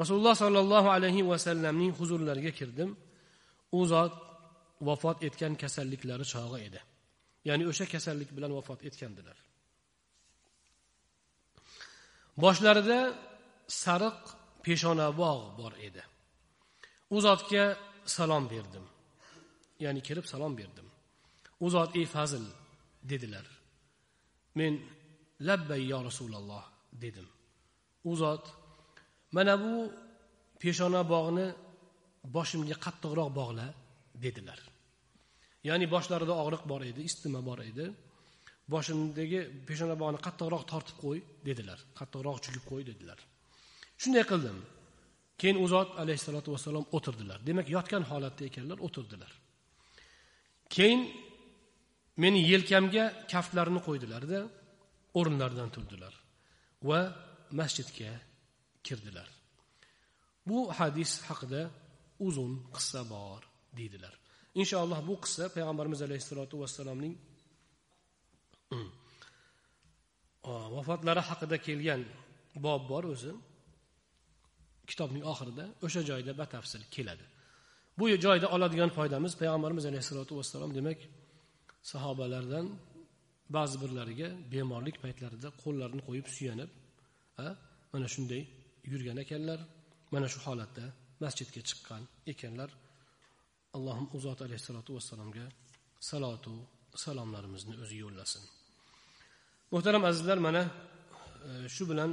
[0.01, 2.89] Rasululloh sollallohu alayhi vasallamning huzurlariga kirdim.
[3.77, 4.13] U zot
[4.87, 6.79] vafot etgan kasalliklari chog'i edi.
[7.47, 9.37] Ya'ni o'sha kasallik bilan vafot etgandilar.
[12.43, 12.99] Boshlarida
[13.83, 14.19] sariq
[14.65, 16.03] peshonabog' bor edi.
[17.15, 17.65] U zotga
[18.06, 18.86] salom berdim.
[19.84, 20.88] Ya'ni kirib salom berdim.
[21.66, 22.45] U zot ey fazil
[23.12, 23.45] dedilar.
[24.60, 24.74] Men
[25.47, 26.64] labbay yo rasululloh
[27.04, 27.28] dedim.
[28.10, 28.43] U zot
[29.36, 29.74] mana bu
[30.62, 31.47] peshona bog'ni
[32.36, 33.68] boshimga qattiqroq bog'la
[34.26, 34.60] dedilar.
[35.68, 37.86] Ya'ni boshlarida og'riq bor edi istima bor edi.
[38.74, 41.80] Boshimdagi peshona bog'ni qattiqroq tortib qo'y dedilar.
[41.99, 43.20] Qattiqroq chugib qo'y dedilar.
[44.01, 44.58] Shunday qildim.
[45.39, 47.39] Keyin u zot alayhissalotu vassalom o'tirdilar.
[47.47, 49.31] Demak yotgan holatda ekanlar o'tirdilar.
[50.75, 51.01] Keyin
[52.23, 54.39] meni yelkamga kaftlarini qo'ydilarda
[55.19, 56.13] o'rinlaridan turdilar
[56.89, 56.99] va
[57.59, 58.11] masjidga
[58.88, 59.27] kirdilar.
[60.47, 61.61] Bu hadis haqida
[62.27, 63.41] uzun qissa bor
[63.77, 64.13] deydilar.
[64.61, 67.15] Inshaalloh bu qissa payg'ambarimiz alayhissalotu vassalomning
[70.75, 72.01] vafotlari haqida kelgan
[72.65, 73.31] bob bor o'zi.
[74.89, 77.25] Kitobning oxirida o'sha joyda batafsil keladi.
[77.99, 80.99] Bu joyda oladigan foydamiz payg'ambarimiz alayhissalotu vassalom demak
[81.91, 82.65] sahobalardan
[83.55, 86.71] ba'zi birlariga bemorlik paytlarida qo'llarini qo'yib suyanib
[87.93, 88.41] mana shunday
[88.91, 89.59] yurgan ekanlar
[90.13, 90.86] mana shu holatda
[91.23, 92.03] masjidga chiqqan
[92.34, 92.69] ekanlar.
[93.77, 95.45] Allohim u zot alayhissalotu vassalomga
[96.09, 96.53] salotu
[97.03, 98.43] salomlarimizni o'zi yo'llasin.
[99.73, 100.61] Muhtaram azizlar mana
[101.49, 102.11] e, shu bilan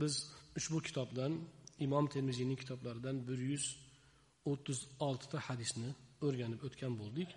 [0.00, 0.14] biz
[0.58, 1.32] ushbu kitobdan
[1.86, 3.64] imom termiziyning kitoblaridan bir yuz
[4.50, 5.90] o'ttiz oltita hadisni
[6.26, 7.28] o'rganib o'tgan bo'ldik.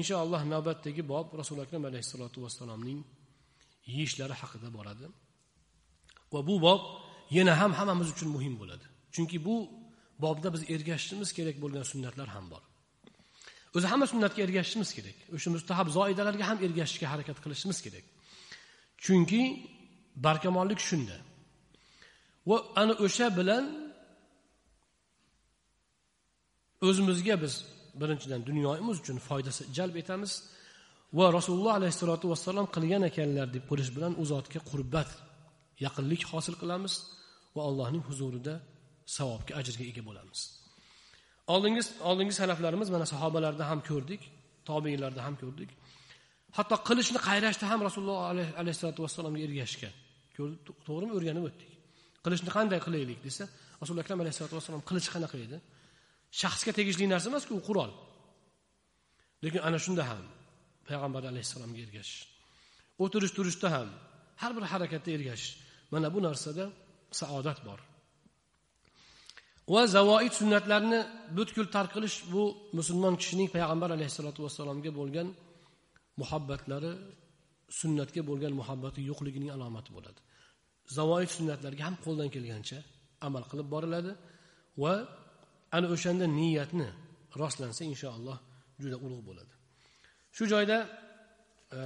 [0.00, 3.00] Inshaalloh navbatdagi bob rasuli akram alayhissalotu vassalomning
[3.94, 5.06] yeyishlari haqida boradi.
[6.32, 6.82] Va bu bob
[7.36, 8.86] yana ham hammamiz uchun muhim bo'ladi.
[9.14, 9.56] Chunki bu
[10.24, 12.62] bobda biz ergashishimiz kerak bo'lgan sunnatlar ham bor.
[13.76, 15.16] O'zi hamma sunnatga ergashishimiz kerak.
[15.34, 18.04] O'sha mustahab zoidalarga ham ergashishga harakat qilishimiz kerak.
[19.04, 19.42] Chunki
[20.26, 21.16] barkamollik shunda.
[22.48, 23.64] Va ana o'sha bilan
[26.88, 27.54] o'zimizga biz
[28.00, 30.32] birinchidan dunyomiz uchun foydasi jalb etamiz.
[31.18, 35.10] Va rasululloh alayhissalotu vassalom qilgan ekanlar deb qo'yish bilan u zotga qurbat
[35.84, 36.94] yaqinlik hosil qilamiz
[37.56, 38.54] va allohning huzurida
[39.16, 40.40] savobga ajrga ega bo'lamiz.
[41.54, 44.22] Oldingi oldingi salaflarimiz mana sahobalarda ham ko'rdik
[44.68, 45.70] tobeinlarda ham ko'rdik.
[46.56, 48.18] Hatto qilichni qayrashda ham rasululloh
[48.60, 49.94] alayhissalotu vassalomga ergashgan
[50.86, 51.12] to'g'rimi?
[51.18, 51.71] O'rganib o'tdik.
[52.24, 53.44] Qilishni qanday qilaylik desa
[53.80, 55.58] rasuli akram alayhisalotu vassalom qilich qanaqa edi?
[56.40, 57.90] Shaxsga tegishli narsa emasku u qurol.
[59.44, 60.24] Lekin ana shunda ham
[60.88, 62.20] payg'ambar alayhissalomga ergashish
[63.02, 63.88] o'tirish turishda ham
[64.42, 65.50] har bir harakatda ergashish
[65.92, 66.64] mana bu narsada
[67.20, 67.78] saodat bor.
[69.74, 71.00] Va zavoid sunnatlarni
[71.36, 72.42] butkul tark qilish bu
[72.78, 75.28] musulmon kishining payg'ambar alayhissalotu vassalomga bo'lgan
[76.20, 76.92] muhabbatlari
[77.80, 80.20] sunnatga bo'lgan muhabbati yo'qligining alomati bo'ladi.
[80.98, 82.78] Zavoid sunnatlarga ham qo'ldan kelgancha
[83.26, 84.12] amal qilib boriladi
[84.82, 84.94] va
[85.76, 86.88] ana o'shanda niyatni
[87.40, 88.38] rostlansa inshaalloh
[88.82, 89.52] juda ulug' bo'ladi.
[90.36, 90.78] Shu joyda
[91.78, 91.80] e,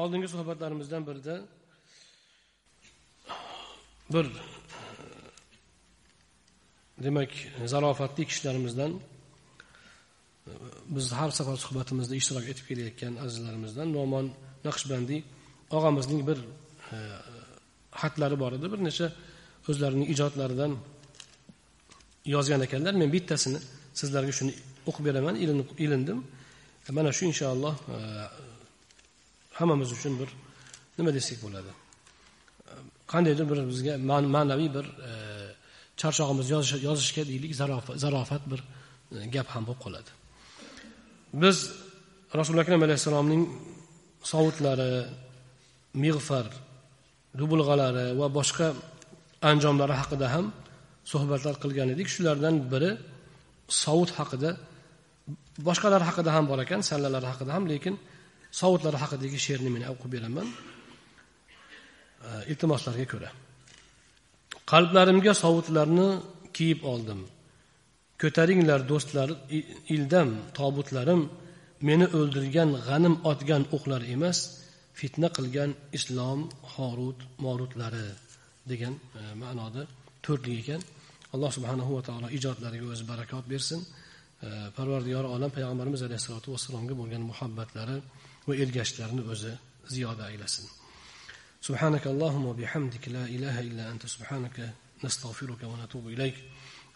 [0.00, 1.36] oldingi suhbatlarimizdan birida
[4.14, 4.44] bir e,
[7.04, 7.30] demak
[7.72, 8.92] zarofatli kishilarimizdan
[10.94, 14.26] biz har safar suhbatimizda ishtirok etib kelayotgan azizlarimizdan nomon
[14.66, 15.20] naqshbandiy
[15.76, 16.38] og'amizning bir
[16.96, 16.98] e,
[18.02, 18.66] xatlari bor edi.
[18.72, 19.06] Bir necha
[19.70, 20.72] o'zlarining ijodlaridan
[22.34, 22.94] yozgan ekanlar.
[23.02, 23.58] Men bittasini
[24.00, 24.52] sizlarga shuni
[24.88, 25.34] o'qib beraman.
[25.84, 26.18] Ilindim.
[26.88, 27.98] E, mana shu inshaalloh e,
[29.58, 30.28] hammamiz uchun bir
[30.98, 31.70] nima desak bo'ladi?
[32.70, 32.72] E,
[33.12, 33.92] qandaydir bir bizga
[34.36, 34.86] ma'naviy bir
[36.00, 36.46] charchog'imiz
[36.88, 37.52] yozishga deylik
[38.04, 38.60] zarofat bir
[39.34, 40.10] gap ham bo'lib qoladi.
[41.42, 41.56] Biz
[42.38, 43.42] rasuli akram alayhissalomning
[44.32, 44.92] sovutlari
[46.04, 46.46] mig'far
[47.38, 48.66] dubulg'alari va boshqa
[49.50, 50.46] anjomlari haqida ham
[51.12, 52.08] suhbatlar qilgan edik.
[52.14, 52.90] Shulardan biri
[53.82, 54.50] sovut haqida
[55.68, 57.94] boshqalar haqida ham bor ekan sallalar haqida ham lekin
[58.60, 60.46] sovutlar haqidagi she'rni men o'qib beraman.
[62.52, 63.30] Iltimoslarga ko'ra
[64.72, 66.08] qalblarimga sovutlarni
[66.56, 67.20] kiyib oldim.
[68.22, 69.28] Ko'taringlar do'stlar
[69.94, 70.28] ildam
[70.58, 71.20] tobutlarim
[71.88, 74.38] meni o'ldirgan g'anim otgan o'qlar emas.
[74.99, 76.39] fitna qilgan islom
[76.73, 78.07] horut morutlari
[78.71, 79.81] degan e, ma'noda
[80.25, 80.81] to'rtlik ekan
[81.33, 83.79] alloh subhanahu va taolo ijodlariga o'zi barakot bersin
[84.45, 87.97] e, parvardigori olam payg'ambarimiz alayhissalotu vassalomga bo'lgan muhabbatlari
[88.47, 89.53] va ergashishlarini o'zi
[89.93, 90.67] ziyoda aylasin
[91.67, 94.57] سبحانك اللهم وبحمدك لا إله إلا أنت سبحانك
[95.03, 96.37] نستغفرك ونتوب إليك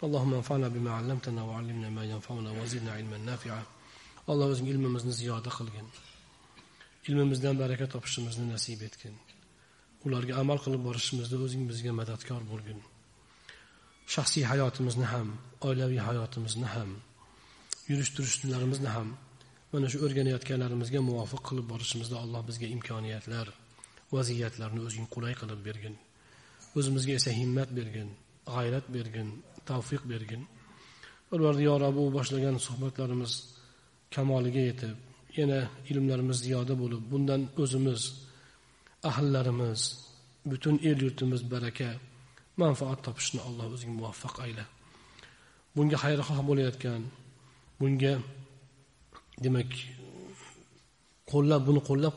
[0.03, 3.63] اللهم انفعنا بما علمتنا وعلمنا ما ينفعنا وزدنا علما نافعا
[4.29, 5.87] الله o'zing ilmimizni ziyoda qilgin
[7.08, 9.14] Ilmimizdan baraka topishimizni nasib etgin.
[10.06, 12.80] Ularga amal qilib borishimizda o'zing bizga madadkor bo'lgin.
[14.14, 15.28] Shaxsiy hayotimizni ham
[15.68, 16.90] oilaviy hayotimizni ham
[17.90, 19.08] yurish turishlarimizni ham
[19.72, 23.48] mana shu o'rganayotganlarimizga muvofiq qilib borishimizda alloh bizga imkoniyatlar
[24.16, 25.94] vaziyatlarni o'zing qulay qilib bergin.
[26.78, 28.08] O'zimizga esa himmat bergin
[28.52, 29.28] g'ayrat bergin
[29.68, 30.42] tavfiq bergin.
[31.30, 33.32] Parvardigor bu boshlagan suhbatlarimiz
[34.14, 35.07] kamoliga yetib
[35.40, 35.60] yana
[35.90, 38.02] ilmlarimiz ziyoda bo'lib bundan o'zimiz
[39.10, 39.80] ahllarimiz
[40.50, 41.88] butun el yurtimiz baraka
[42.62, 44.64] manfaat topishni alloh o'zing muvaffaq ayla.
[45.76, 47.02] Bunga xayrixoh bo'layotgan
[47.80, 48.14] bunga
[49.44, 49.70] demak
[51.32, 52.14] qo'llab buni qo'llab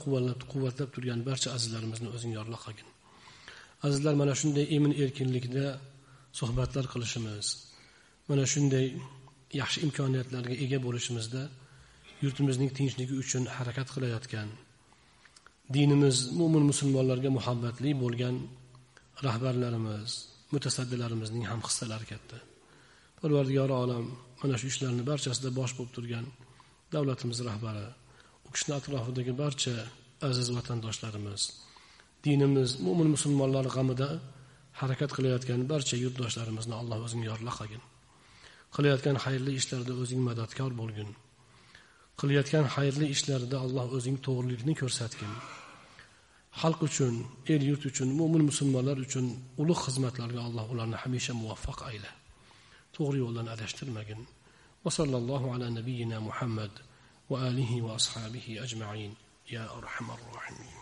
[0.52, 2.88] quvvatlab turgan barcha azizlarimizni o'zing yorliq qilgin.
[3.86, 5.66] Azizlar mana shunday emin erkinlikda
[6.40, 7.46] suhbatlar qilishimiz
[8.30, 8.86] mana shunday
[9.62, 11.42] yaxshi imkoniyatlarga ega bo'lishimizda
[12.24, 14.50] yurtimizning tinchligi uchun harakat qilayotgan
[15.76, 18.36] dinimiz mo'min musulmonlarga muhabbatli bo'lgan
[19.28, 20.10] rahbarlarimiz
[20.54, 22.38] mutasaddilarimizning ham hissalari katta.
[23.22, 24.06] Parvardigori olam
[24.42, 26.26] mana shu ishlarni barchasida bosh bo'lib turgan
[26.94, 27.86] davlatimiz rahbari
[28.48, 29.76] u kishini atrofidagi barcha
[30.30, 31.42] aziz vatandoshlarimiz
[32.26, 34.10] dinimiz mo'min musulmonlar g'amida
[34.82, 37.84] harakat qilayotgan barcha yurtdoshlarimizni alloh o'zing yorla qilgin.
[38.76, 41.10] Qilayotgan xayrli ishlarda o'zing madadkor bo'lgin.
[42.21, 45.33] qilayotgan xayrli ishlarida alloh o'zing to'g'rilikni ko'rsatgin
[46.61, 47.15] xalq uchun
[47.55, 49.27] el yurt uchun mo'min musulmonlar uchun
[49.63, 52.11] ulug' xizmatlarga alloh ularni hamisha muvaffaq ayla
[52.97, 54.23] to'g'ri yo'ldan adashtirmagin
[54.87, 56.71] وصلى الله على نبينا محمد
[57.31, 59.15] وآله وأصحابه أجمعين
[59.51, 60.77] يا أرحم الراحمين